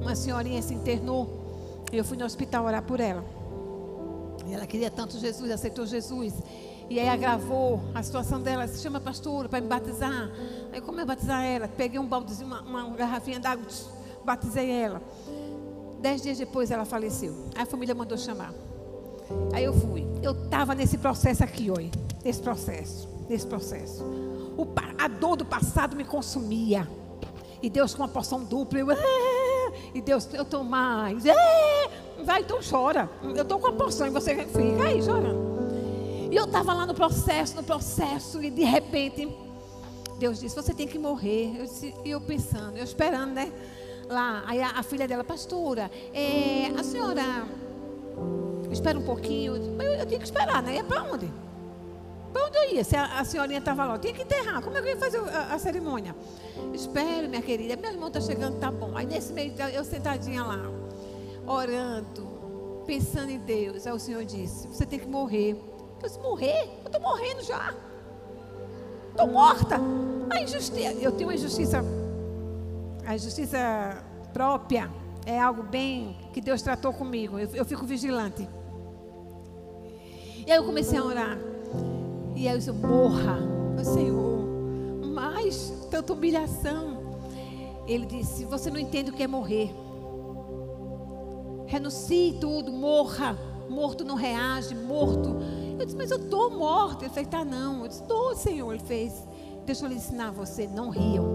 [0.00, 1.37] uma senhorinha se internou
[1.96, 3.24] eu fui no hospital orar por ela.
[4.46, 6.34] E ela queria tanto Jesus, aceitou Jesus.
[6.90, 8.66] E aí agravou a situação dela.
[8.66, 10.30] Se chama pastora para me batizar.
[10.72, 11.68] Aí como eu batizar ela?
[11.68, 13.66] Peguei um baldezinho, uma, uma garrafinha d'água,
[14.24, 15.02] batizei ela.
[16.00, 17.34] Dez dias depois ela faleceu.
[17.54, 18.54] Aí a família mandou chamar.
[19.52, 20.06] Aí eu fui.
[20.22, 21.90] Eu estava nesse processo aqui, oi.
[22.24, 23.08] Nesse processo.
[23.28, 24.02] Nesse processo.
[24.56, 24.66] O,
[24.98, 26.88] a dor do passado me consumia.
[27.62, 28.78] E Deus com uma porção dupla.
[28.78, 28.86] Eu,
[29.94, 31.24] e Deus, eu estou mais.
[31.24, 31.90] É,
[32.24, 33.08] vai, então chora.
[33.22, 35.48] Eu estou com a porção e você fica aí chorando.
[36.30, 39.28] E eu estava lá no processo, no processo, e de repente,
[40.18, 41.56] Deus disse: Você tem que morrer.
[41.58, 43.52] Eu disse, e eu pensando, eu esperando, né?
[44.08, 47.46] Lá, aí a, a filha dela, pastora, é, a senhora
[48.70, 49.56] espera um pouquinho.
[49.56, 50.76] Eu, eu tinha que esperar, né?
[50.76, 51.30] Ia para onde?
[52.32, 52.84] Para onde eu ia?
[52.84, 54.62] Se a, a senhorinha estava lá, tinha que enterrar.
[54.62, 56.14] Como é que eu ia fazer a, a cerimônia?
[56.74, 57.76] Espero, minha querida.
[57.76, 58.92] Meu irmão está chegando, tá bom.
[58.94, 60.60] Aí nesse meio, eu sentadinha lá,
[61.46, 63.86] orando, pensando em Deus.
[63.86, 65.52] Aí o Senhor disse: Você tem que morrer.
[66.02, 66.70] Eu disse: Morrer?
[66.82, 67.74] Eu estou morrendo já.
[69.10, 69.80] Estou morta.
[70.30, 70.92] A injustiça.
[70.92, 71.82] Eu tenho uma injustiça.
[73.06, 74.90] A injustiça própria
[75.24, 77.38] é algo bem que Deus tratou comigo.
[77.38, 78.48] Eu, eu fico vigilante.
[80.46, 81.38] E aí eu comecei a orar.
[82.38, 83.36] E aí eu disse: Morra,
[83.82, 84.46] Senhor.
[85.12, 86.98] Mas tanta humilhação.
[87.84, 89.74] Ele disse: Você não entende o que é morrer.
[91.66, 93.36] Renuncie tudo, morra.
[93.68, 95.36] Morto não reage, morto.
[95.80, 97.02] Eu disse: Mas eu estou morto.
[97.02, 97.82] Ele fez: Tá, não.
[97.82, 98.72] Eu disse: Estou, Senhor.
[98.72, 99.12] Ele fez:
[99.66, 100.68] Deixa eu lhe ensinar você.
[100.68, 101.26] Não riam.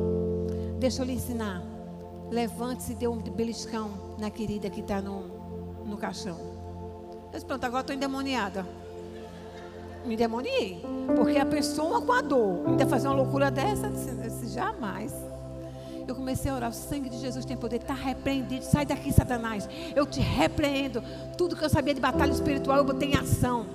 [0.80, 1.62] Deixa eu lhe ensinar.
[2.32, 6.38] Levante-se e dê um beliscão na querida que está no, no caixão.
[7.26, 8.66] Eu disse, pronto, agora estou endemoniada.
[10.06, 10.82] Me demoniei.
[11.16, 15.14] Porque a pessoa com a dor ainda fazer uma loucura dessa, disse, jamais.
[16.08, 18.66] Eu comecei a orar, o sangue de Jesus tem poder, está repreendido.
[18.66, 19.70] Sai daqui, Satanás.
[19.96, 21.02] Eu te repreendo.
[21.38, 23.66] Tudo que eu sabia de batalha espiritual, eu botei em ação.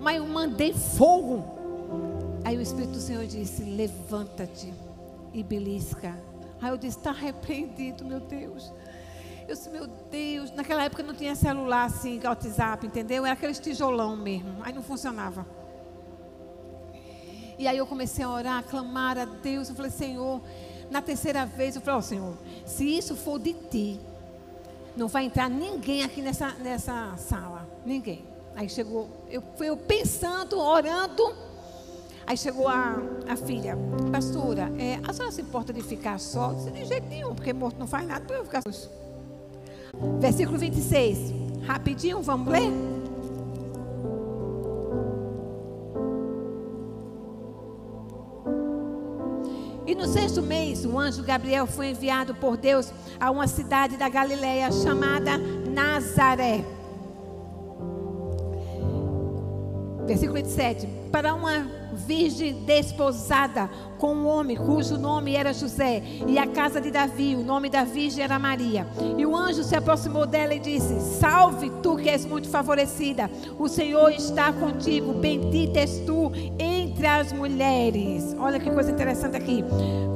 [0.00, 1.44] Mas eu mandei fogo.
[2.44, 4.72] Aí o Espírito do Senhor disse: Levanta-te
[5.32, 6.16] e belisca.
[6.60, 8.72] Aí eu disse: Está repreendido, meu Deus.
[9.52, 10.50] Eu disse: Meu Deus.
[10.52, 13.26] Naquela época não tinha celular assim, WhatsApp, entendeu?
[13.26, 14.56] Era aqueles tijolão mesmo.
[14.62, 15.46] Aí não funcionava.
[17.58, 19.68] E aí eu comecei a orar, a clamar a Deus.
[19.68, 20.40] Eu falei: Senhor.
[20.90, 24.00] Na terceira vez eu falei: Ó oh, Senhor, se isso for de ti,
[24.96, 27.68] não vai entrar ninguém aqui nessa, nessa sala.
[27.84, 28.24] Ninguém.
[28.54, 31.34] Aí chegou, eu fui eu pensando, orando.
[32.26, 32.96] Aí chegou a,
[33.28, 33.76] a filha,
[34.12, 36.50] pastora, é, a senhora se importa de ficar só?
[36.50, 39.01] Eu disse, de jeito nenhum, porque morto não faz nada para eu ficar só.
[40.18, 41.18] Versículo 26,
[41.66, 42.72] rapidinho, vamos ler?
[49.86, 54.08] E no sexto mês, o anjo Gabriel foi enviado por Deus a uma cidade da
[54.08, 56.64] Galileia chamada Nazaré.
[60.06, 60.88] Versículo 27.
[61.10, 66.90] Para uma virgem desposada com um homem cujo nome era José, e a casa de
[66.90, 68.86] Davi, o nome da virgem era Maria.
[69.16, 73.68] E o anjo se aproximou dela e disse: Salve tu que és muito favorecida, o
[73.68, 78.34] Senhor está contigo, bendita és tu entre as mulheres.
[78.38, 79.64] Olha que coisa interessante aqui.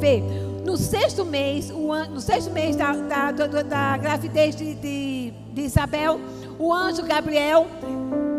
[0.01, 0.23] Vê,
[0.65, 6.21] no sexto mês, no sexto mês da, da, da, da gravidez de, de, de Isabel,
[6.59, 7.67] o anjo Gabriel,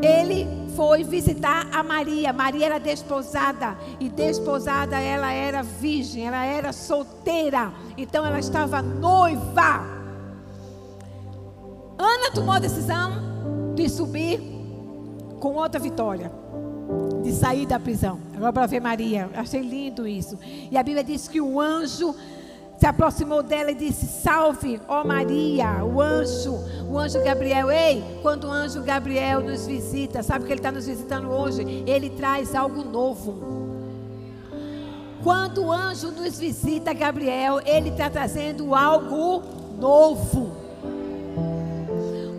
[0.01, 2.31] ele foi visitar a Maria.
[2.31, 7.73] Maria era desposada e desposada ela era virgem, ela era solteira.
[7.97, 9.81] Então ela estava noiva.
[11.97, 14.39] Ana tomou a decisão de subir
[15.39, 16.31] com outra vitória,
[17.23, 18.19] de sair da prisão.
[18.35, 20.37] Agora para ver Maria, achei lindo isso.
[20.69, 22.13] E a Bíblia diz que o anjo
[22.77, 26.59] se aproximou dela e disse: Salve, ó Maria, o anjo,
[26.89, 27.71] o anjo Gabriel.
[27.71, 31.83] Ei, quando o anjo Gabriel nos visita, sabe que ele está nos visitando hoje?
[31.87, 33.67] Ele traz algo novo.
[35.23, 39.41] Quando o anjo nos visita, Gabriel, ele está trazendo algo
[39.79, 40.55] novo.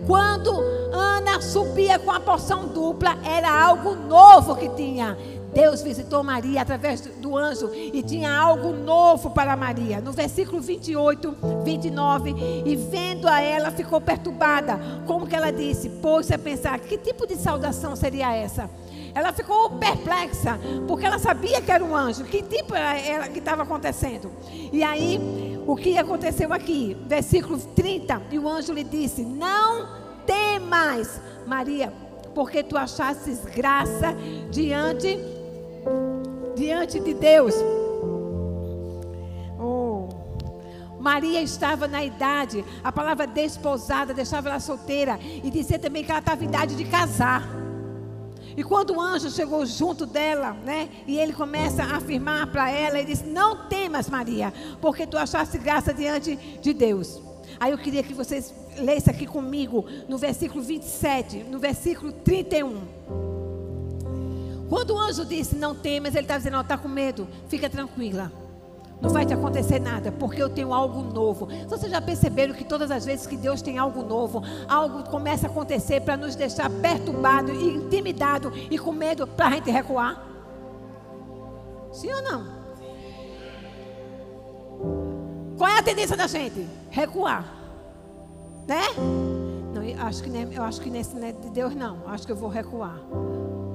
[0.07, 0.51] Quando
[0.91, 5.15] Ana subia com a porção dupla, era algo novo que tinha.
[5.53, 9.99] Deus visitou Maria através do anjo e tinha algo novo para Maria.
[9.99, 12.35] No versículo 28, 29,
[12.65, 14.79] e vendo a ela ficou perturbada.
[15.05, 15.89] Como que ela disse?
[15.89, 18.69] Pôs-se a pensar: que tipo de saudação seria essa?
[19.13, 22.23] Ela ficou perplexa, porque ela sabia que era um anjo.
[22.25, 24.31] Que tipo era que estava acontecendo?
[24.71, 25.19] E aí,
[25.65, 26.95] o que aconteceu aqui?
[27.07, 29.89] Versículo 30, e o anjo lhe disse: Não
[30.27, 31.91] temas, Maria,
[32.35, 34.15] porque tu achastes graça
[34.51, 35.38] diante
[36.55, 37.55] diante de Deus.
[39.59, 40.07] Oh.
[40.99, 46.19] Maria estava na idade, a palavra desposada deixava ela solteira e dizia também que ela
[46.19, 47.47] estava em idade de casar.
[48.57, 52.99] E quando o anjo chegou junto dela, né, e ele começa a afirmar para ela,
[52.99, 57.21] ele disse: Não temas, Maria, porque tu achaste graça diante de Deus.
[57.59, 63.38] Aí eu queria que vocês lessem aqui comigo no versículo 27, no versículo 31.
[64.69, 68.31] Quando o anjo disse não temas, ele está dizendo, não, está com medo, fica tranquila.
[69.01, 71.47] Não vai te acontecer nada, porque eu tenho algo novo.
[71.67, 75.49] Vocês já perceberam que todas as vezes que Deus tem algo novo, algo começa a
[75.49, 80.21] acontecer para nos deixar perturbado intimidado e com medo para a gente recuar?
[81.93, 82.59] Sim ou não?
[85.57, 86.67] Qual é a tendência da gente?
[86.89, 87.45] Recuar.
[88.67, 88.83] Né?
[89.73, 92.07] Não, eu acho que, eu acho que nesse não é de Deus não.
[92.07, 92.99] Acho que eu vou recuar.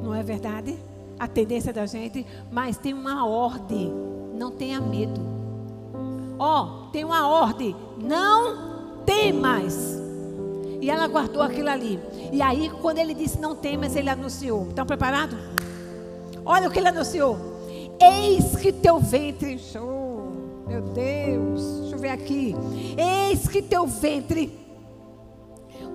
[0.04, 0.78] Não é verdade?
[1.18, 3.90] A tendência da gente, mas tem uma ordem.
[4.34, 5.18] Não tenha medo.
[6.38, 7.74] Ó, oh, tem uma ordem.
[7.96, 9.98] Não temas.
[10.82, 11.98] E ela guardou aquilo ali.
[12.30, 14.68] E aí, quando ele disse não temas, ele anunciou.
[14.68, 15.38] Estão preparados?
[16.44, 17.38] Olha o que ele anunciou.
[17.98, 19.58] Eis que teu ventre.
[19.76, 21.80] Oh, meu Deus.
[21.80, 22.54] Deixa eu ver aqui.
[22.98, 24.63] Eis que teu ventre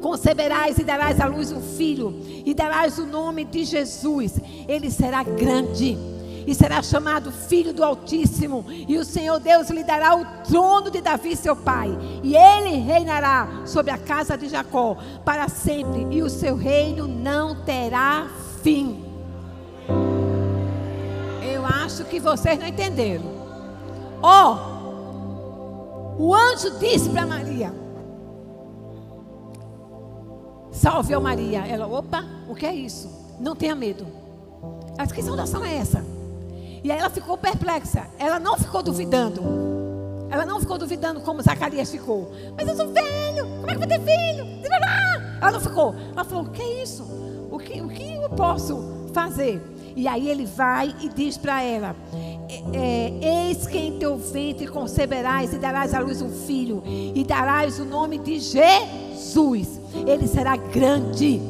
[0.01, 4.39] conceberás e darás à luz um filho, e darás o nome de Jesus.
[4.67, 5.97] Ele será grande
[6.49, 10.99] e será chamado Filho do Altíssimo, e o Senhor Deus lhe dará o trono de
[10.99, 16.29] Davi, seu pai, e ele reinará sobre a casa de Jacó para sempre, e o
[16.29, 18.27] seu reino não terá
[18.63, 19.05] fim.
[21.53, 23.25] Eu acho que vocês não entenderam.
[24.21, 24.57] Ó,
[26.17, 27.71] o anjo disse para Maria:
[30.79, 31.65] Salve, ó Maria.
[31.67, 33.09] Ela, opa, o que é isso?
[33.37, 34.07] Não tenha medo.
[34.97, 36.05] Ela disse, que saudação é essa?
[36.81, 38.07] E aí ela ficou perplexa.
[38.17, 39.41] Ela não ficou duvidando.
[40.29, 42.31] Ela não ficou duvidando como Zacarias ficou.
[42.55, 44.59] Mas eu sou velho, como é que eu vou ter filho?
[45.41, 45.95] Ela não ficou.
[46.13, 47.03] Ela falou: O que é isso?
[47.51, 49.61] O que, o que eu posso fazer?
[49.95, 51.95] E aí ele vai e diz para ela:
[52.73, 57.23] é, é, Eis que em teu ventre conceberás e darás à luz um filho, e
[57.23, 59.78] darás o nome de Jesus.
[60.05, 61.41] Ele será grande.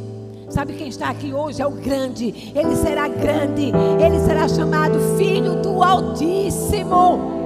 [0.50, 2.52] Sabe quem está aqui hoje é o grande.
[2.56, 3.72] Ele será grande.
[4.04, 7.40] Ele será chamado Filho do Altíssimo.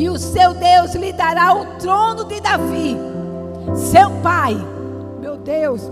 [0.00, 2.96] E o seu Deus lhe dará o trono de Davi,
[3.76, 4.56] seu pai.
[5.20, 5.82] Meu Deus.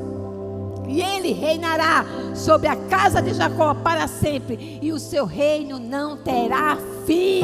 [0.88, 6.16] E ele reinará sobre a casa de Jacó para sempre, e o seu reino não
[6.16, 7.42] terá fim.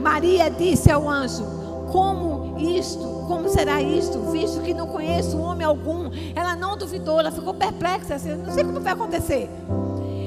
[0.00, 1.44] Maria disse ao anjo:
[1.92, 6.10] Como isto, como será isto, visto que não conheço homem algum?
[6.34, 9.48] Ela não duvidou, ela ficou perplexa, assim, não sei como vai acontecer.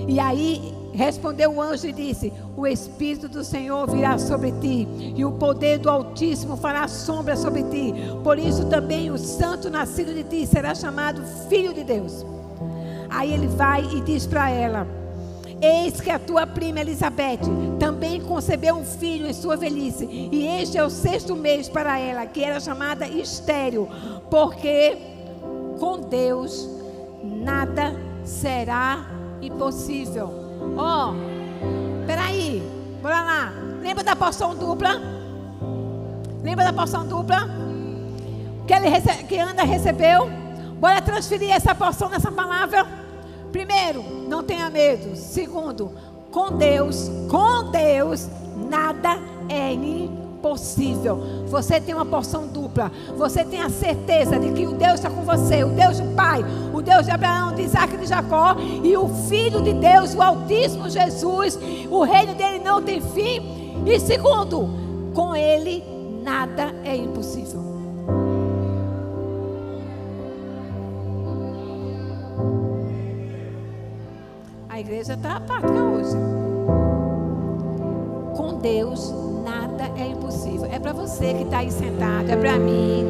[0.08, 5.24] E aí respondeu o anjo e disse: O Espírito do Senhor virá sobre ti, e
[5.24, 7.94] o poder do Altíssimo fará sombra sobre ti.
[8.24, 12.26] Por isso também o santo nascido de ti será chamado Filho de Deus.
[13.10, 14.88] Aí ele vai e diz para ela:
[15.62, 17.40] Eis que a tua prima Elizabeth
[17.80, 22.26] também concebeu um filho em sua velhice, e este é o sexto mês para ela,
[22.26, 23.90] que era chamada estéril,
[24.30, 24.98] porque
[25.80, 26.70] com Deus
[27.24, 29.06] nada será
[29.42, 30.32] impossível.
[30.78, 32.62] Ó, oh, peraí,
[33.02, 33.54] bora lá.
[33.82, 35.02] Lembra da porção dupla?
[36.44, 37.48] Lembra da porção dupla?
[38.68, 38.90] Que, ele
[39.28, 40.30] que Ana recebeu?
[40.80, 43.07] Bora transferir essa porção nessa palavra.
[43.52, 45.16] Primeiro, não tenha medo.
[45.16, 45.92] Segundo,
[46.32, 48.28] com Deus, com Deus,
[48.70, 49.18] nada
[49.50, 51.20] é impossível.
[51.48, 52.92] Você tem uma porção dupla.
[53.16, 56.44] Você tem a certeza de que o Deus está com você, o Deus do Pai,
[56.74, 60.22] o Deus de Abraão, de Isaac e de Jacó, e o Filho de Deus, o
[60.22, 61.58] Altíssimo Jesus.
[61.90, 63.84] O reino dele não tem fim.
[63.86, 64.70] E segundo,
[65.14, 65.84] com ele
[66.24, 67.67] nada é impossível.
[74.98, 76.18] A igreja está apática hoje.
[78.36, 79.14] Com Deus,
[79.46, 80.66] nada é impossível.
[80.72, 83.06] É para você que está aí sentado, é para mim.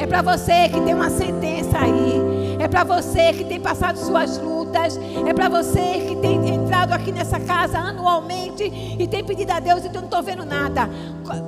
[0.00, 2.56] É para você que tem uma sentença aí.
[2.58, 4.98] É para você que tem passado suas lutas.
[5.24, 8.64] É para você que tem entrado aqui nessa casa anualmente
[8.98, 10.90] e tem pedido a Deus e eu não estou vendo nada.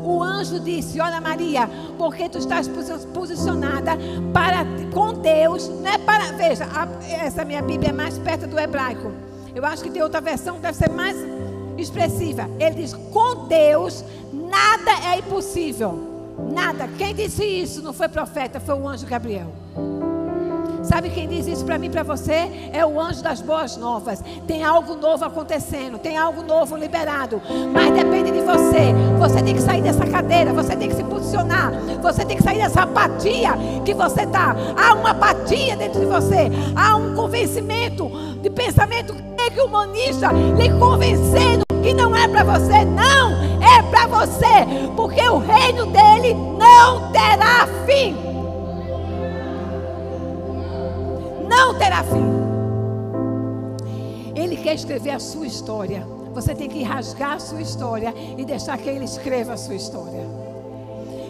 [0.04, 1.68] O anjo disse: Olha, Maria,
[1.98, 2.70] porque tu estás
[3.12, 3.98] posicionada
[4.32, 6.30] para com Deus, não é para.
[6.30, 9.33] Veja, a, essa minha Bíblia é mais perto do hebraico.
[9.54, 11.16] Eu acho que tem outra versão que deve ser mais
[11.78, 12.48] expressiva.
[12.58, 16.12] Ele diz: com Deus nada é impossível.
[16.52, 16.88] Nada.
[16.98, 19.63] Quem disse isso não foi profeta, foi o anjo Gabriel.
[20.84, 22.70] Sabe quem diz isso para mim, para você?
[22.72, 24.22] É o anjo das boas novas.
[24.46, 27.40] Tem algo novo acontecendo, tem algo novo liberado.
[27.72, 28.94] Mas depende de você.
[29.18, 31.72] Você tem que sair dessa cadeira, você tem que se posicionar.
[32.02, 33.52] Você tem que sair dessa apatia
[33.84, 34.54] que você está.
[34.76, 36.50] Há uma apatia dentro de você.
[36.76, 39.14] Há um convencimento de pensamento
[39.54, 43.32] que humanista lhe convencendo que não é para você, não,
[43.62, 44.66] é para você,
[44.96, 48.33] porque o reino dele não terá fim.
[51.56, 52.24] Não terá fim.
[54.34, 56.06] Ele quer escrever a sua história.
[56.34, 60.26] Você tem que rasgar a sua história e deixar que ele escreva a sua história.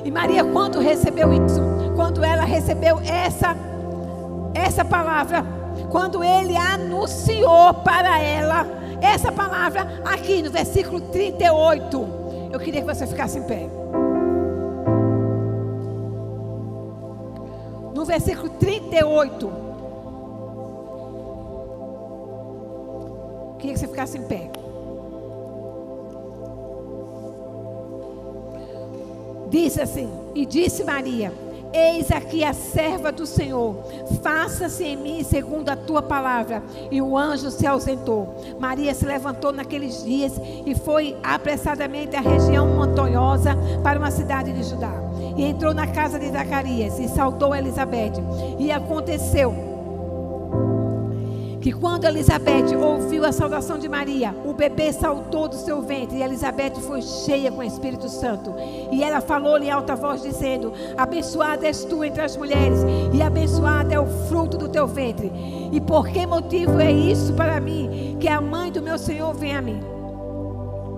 [0.02, 1.60] E Maria, quando recebeu isso,
[1.94, 3.54] quando ela recebeu essa
[4.54, 5.44] essa palavra,
[5.90, 8.66] quando ele anunciou para ela
[9.02, 12.08] essa palavra aqui no versículo 38.
[12.50, 13.68] Eu queria que você ficasse em pé.
[17.94, 19.63] No versículo 38.
[23.64, 24.50] Queria que você ficasse em pé.
[29.48, 31.32] Diz assim: E disse Maria:
[31.72, 33.76] Eis aqui a serva do Senhor,
[34.22, 36.62] faça-se em mim segundo a tua palavra.
[36.90, 38.34] E o anjo se ausentou.
[38.60, 40.34] Maria se levantou naqueles dias
[40.66, 44.92] e foi apressadamente à região montanhosa para uma cidade de Judá.
[45.36, 48.12] E entrou na casa de Zacarias e saudou Elizabeth.
[48.58, 49.73] E aconteceu
[51.64, 56.22] que quando Elizabeth ouviu a saudação de Maria, o bebê saltou do seu ventre e
[56.22, 58.54] Elizabeth foi cheia com o Espírito Santo.
[58.92, 62.80] E ela falou-lhe em alta voz, dizendo: Abençoada és tu entre as mulheres,
[63.14, 65.32] e abençoado é o fruto do teu ventre.
[65.72, 69.56] E por que motivo é isso para mim, que a mãe do meu Senhor vem
[69.56, 69.94] a mim?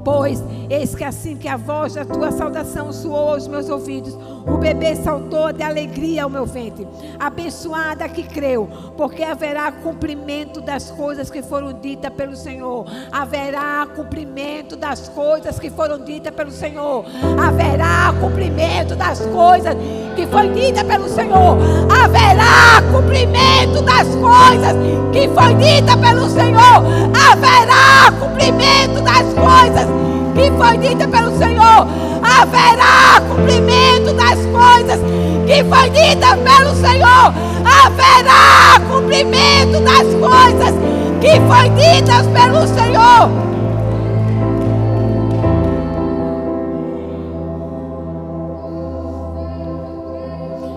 [0.06, 4.56] Pois, eis que assim que a voz da tua saudação soou aos meus ouvidos, o
[4.56, 6.86] bebê saltou de alegria ao meu ventre.
[7.18, 12.86] Abençoada que creu, porque haverá cumprimento das coisas que foram ditas pelo Senhor.
[13.10, 17.04] Haverá cumprimento das coisas que foram ditas pelo Senhor.
[17.38, 19.74] Haverá cumprimento das coisas
[20.14, 21.58] que foi dita pelo Senhor.
[21.90, 24.76] Haverá cumprimento das coisas
[25.12, 26.84] que foi dita pelo Senhor.
[27.30, 29.86] Haverá cumprimento das coisas
[30.34, 32.05] que foi dita pelo Senhor.
[32.26, 35.00] Haverá cumprimento das coisas
[35.46, 37.32] que foi dita pelo Senhor.
[37.64, 40.74] Haverá cumprimento das coisas
[41.20, 43.30] que foi ditas pelo Senhor.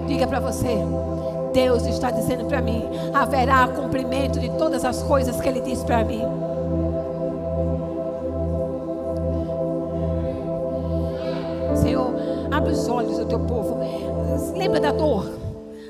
[0.08, 0.86] Diga para você.
[1.54, 6.04] Deus está dizendo para mim: haverá cumprimento de todas as coisas que Ele disse para
[6.04, 6.49] mim.
[12.70, 13.78] Abre os olhos do teu povo.
[14.56, 15.26] Lembra da dor,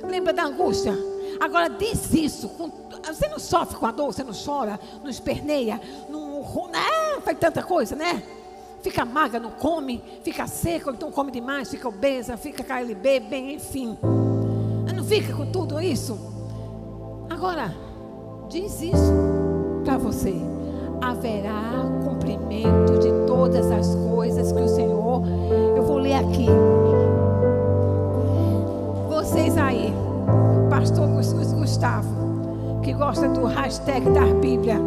[0.08, 0.98] lembra da angústia.
[1.40, 2.50] Agora diz isso.
[3.06, 5.80] Você não sofre com a dor, você não chora, não esperneia,
[6.10, 6.40] não
[6.72, 7.22] né?
[7.24, 8.24] faz tanta coisa, né?
[8.82, 13.98] Fica magra, não come, fica seca, então come demais, fica obesa, fica KLB, bem, enfim.
[14.96, 16.18] Não fica com tudo isso.
[17.30, 17.74] Agora,
[18.50, 19.14] diz isso
[19.84, 20.34] para você.
[21.02, 25.24] Haverá cumprimento de todas as coisas que o Senhor.
[25.76, 26.48] Eu vou ler aqui.
[29.08, 29.94] Vocês aí,
[30.70, 34.78] pastor Gus- Gustavo, que gosta do hashtag da Bíblia.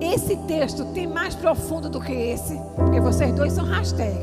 [0.00, 4.18] Esse texto tem mais profundo do que esse, porque vocês dois são hashtag.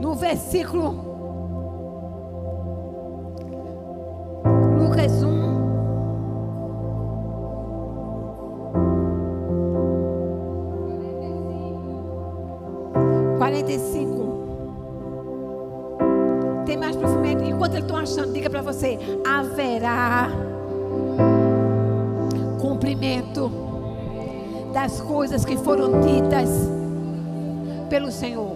[0.00, 1.13] No versículo
[18.44, 20.28] diga para você: haverá
[22.60, 23.50] cumprimento
[24.72, 26.48] das coisas que foram ditas
[27.88, 28.54] pelo Senhor.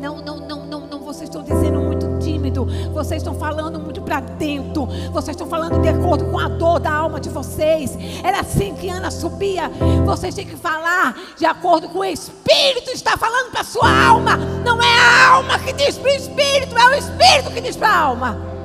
[0.00, 0.98] Não, não, não, não, não.
[1.00, 2.66] Vocês estão dizendo muito tímido.
[2.92, 4.86] Vocês estão falando muito para dentro.
[5.12, 7.96] Vocês estão falando de acordo com a dor da alma de vocês.
[8.22, 9.70] Era assim que Ana subia.
[10.04, 14.36] Vocês têm que falar de acordo com o Espírito está falando para sua alma.
[14.64, 17.88] Não é a alma que diz para o Espírito, é o Espírito que diz para
[17.88, 18.57] a alma.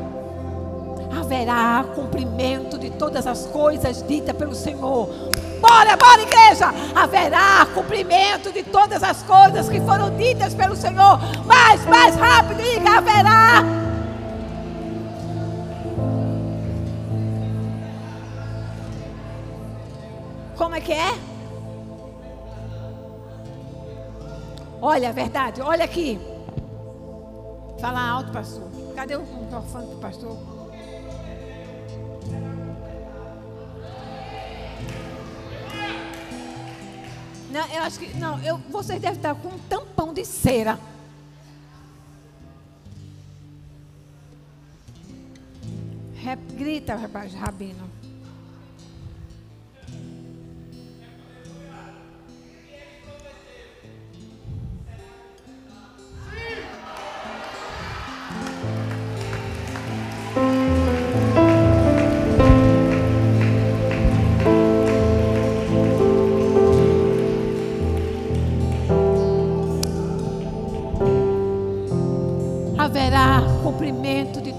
[1.23, 5.07] Haverá cumprimento de todas as coisas ditas pelo Senhor.
[5.61, 6.65] Bora, bora, igreja!
[6.93, 11.17] Haverá cumprimento de todas as coisas que foram ditas pelo Senhor.
[11.45, 13.63] Mais, mais rápido, diga: haverá.
[20.57, 21.13] Como é que é?
[24.81, 26.19] Olha a verdade, olha aqui.
[27.79, 28.67] Fala alto, pastor.
[28.93, 30.52] Cadê o microfone do pastor?
[37.53, 38.17] Não, eu acho que.
[38.17, 40.79] Não, eu, vocês devem estar com um tampão de cera.
[46.57, 47.92] Grita, Rabino.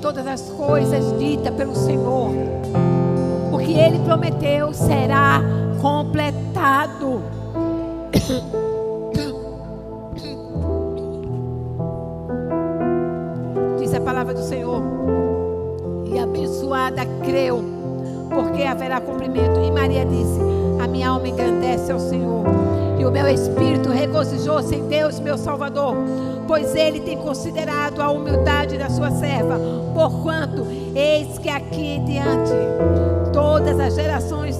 [0.04, 2.30] Todas as coisas ditas pelo Senhor.
[3.50, 5.40] O que ele prometeu será
[5.80, 7.22] completado.
[13.78, 14.82] Diz a palavra do Senhor.
[16.04, 17.64] E abençoada creu,
[18.28, 19.58] porque haverá cumprimento.
[19.58, 20.38] E Maria disse:
[20.82, 22.44] A minha alma engrandece ao Senhor,
[23.06, 25.94] o meu espírito regozijou-se em Deus, meu Salvador,
[26.46, 29.58] pois ele tem considerado a humildade da sua serva.
[29.92, 32.52] Porquanto, eis que aqui em diante
[33.32, 34.56] todas as gerações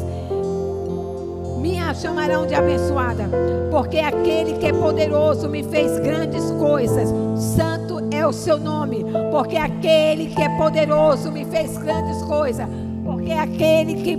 [1.61, 3.31] me chamarão de abençoada,
[3.71, 7.09] porque aquele que é poderoso me fez grandes coisas.
[7.37, 12.66] Santo é o seu nome, porque aquele que é poderoso me fez grandes coisas,
[13.05, 14.16] porque aquele que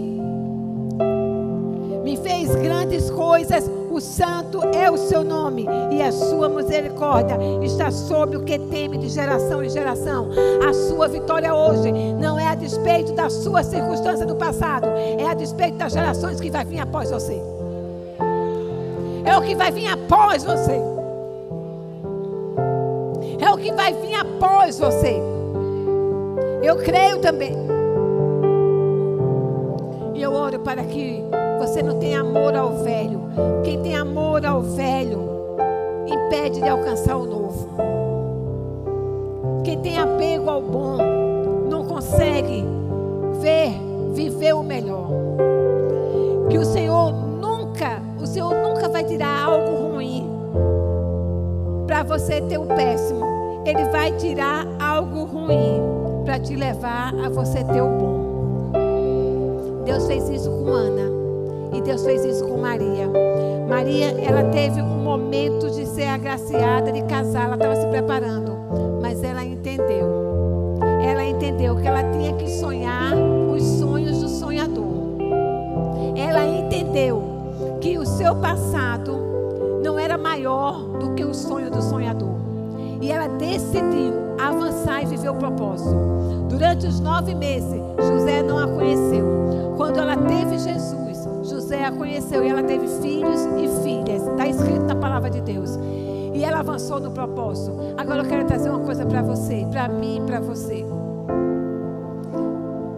[2.03, 7.89] me fez grandes coisas, o santo é o seu nome, e a sua misericórdia está
[7.89, 10.27] sobre o que teme de geração em geração.
[10.67, 15.33] A sua vitória hoje não é a despeito da sua circunstância do passado, é a
[15.33, 17.41] despeito das gerações que vai vir após você.
[19.23, 20.81] É o que vai vir após você.
[23.39, 25.21] É o que vai vir após você.
[26.61, 27.55] Eu creio também.
[30.13, 31.23] E eu oro para que
[31.75, 33.19] você não tenha amor ao velho.
[33.65, 35.27] Quem tem amor ao velho
[36.07, 37.67] impede de alcançar o novo.
[39.61, 40.95] Quem tem apego ao bom
[41.69, 42.63] não consegue
[43.41, 43.73] ver,
[44.13, 45.09] viver o melhor.
[46.49, 50.29] Que o Senhor nunca, o Senhor nunca vai tirar algo ruim
[51.85, 53.25] para você ter o péssimo.
[53.65, 55.81] Ele vai tirar algo ruim
[56.23, 58.15] para te levar a você ter o bom.
[59.83, 61.14] Deus fez isso com Ana
[61.75, 63.09] e Deus fez isso com Maria.
[63.67, 68.57] Maria, ela teve um momento de ser agraciada, de casar, ela estava se preparando,
[69.01, 70.77] mas ela entendeu.
[71.03, 74.85] Ela entendeu que ela tinha que sonhar os sonhos do sonhador.
[76.15, 77.21] Ela entendeu
[77.81, 79.17] que o seu passado
[79.83, 82.35] não era maior do que o sonho do sonhador.
[83.01, 85.95] E ela decidiu avançar e viver o propósito.
[86.49, 89.25] Durante os nove meses, José não a conheceu.
[89.75, 91.04] Quando ela teve Jesus,
[91.65, 94.21] José a conheceu e ela teve filhos e filhas.
[94.21, 95.71] Está escrito na palavra de Deus.
[96.31, 97.75] E ela avançou no propósito.
[97.97, 100.85] Agora eu quero trazer uma coisa para você, para mim e para você.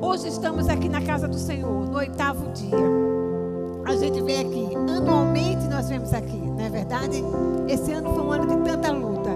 [0.02, 2.78] Hoje estamos aqui na casa do Senhor, no oitavo dia.
[3.86, 7.24] A gente vem aqui, anualmente nós vemos aqui, não é verdade?
[7.70, 9.30] Esse ano foi um ano de tanta luta.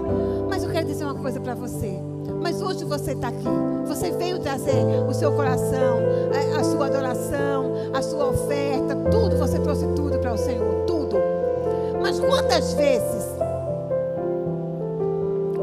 [0.50, 2.11] Mas eu quero dizer uma coisa para você.
[2.42, 3.44] Mas hoje você está aqui.
[3.86, 5.98] Você veio trazer o seu coração,
[6.34, 9.36] a, a sua adoração, a sua oferta, tudo.
[9.36, 11.16] Você trouxe tudo para o Senhor, tudo.
[12.02, 13.26] Mas quantas vezes,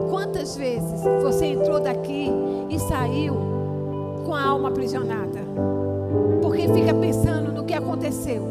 [0.09, 2.31] quantas vezes você entrou daqui
[2.69, 3.35] e saiu
[4.25, 5.39] com a alma aprisionada?
[6.41, 8.47] Porque fica pensando no que aconteceu.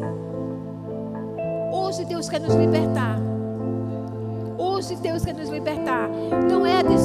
[1.72, 3.18] Hoje Deus quer nos libertar.
[4.58, 6.08] Hoje Deus quer nos libertar.
[6.50, 6.57] Não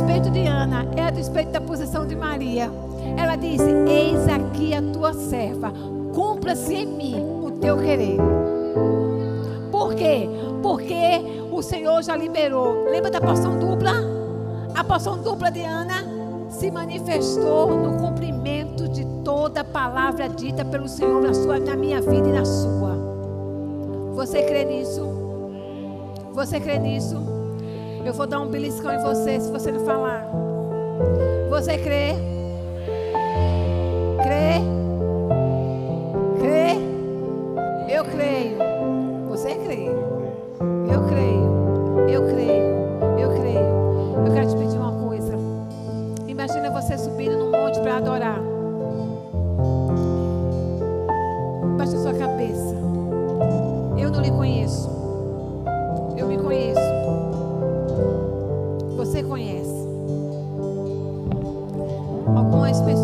[0.03, 2.69] a despeito de Ana, é a despeito da posição de Maria.
[3.17, 5.71] Ela disse: Eis aqui a tua serva,
[6.13, 8.17] cumpra-se em mim o teu querer.
[9.71, 10.27] Por quê?
[10.61, 11.21] Porque
[11.51, 12.83] o Senhor já liberou.
[12.89, 13.93] Lembra da porção dupla?
[14.75, 16.03] A porção dupla de Ana
[16.49, 22.01] se manifestou no cumprimento de toda a palavra dita pelo Senhor na, sua, na minha
[22.01, 22.93] vida e na sua.
[24.15, 25.01] Você crê nisso?
[26.33, 27.32] Você crê nisso?
[28.05, 30.27] Eu vou dar um beliscão em você se você não falar.
[31.49, 32.13] Você crê?
[34.23, 34.59] Crê?
[36.39, 37.95] Crê?
[37.95, 38.72] Eu creio.
[62.73, 63.02] Algumas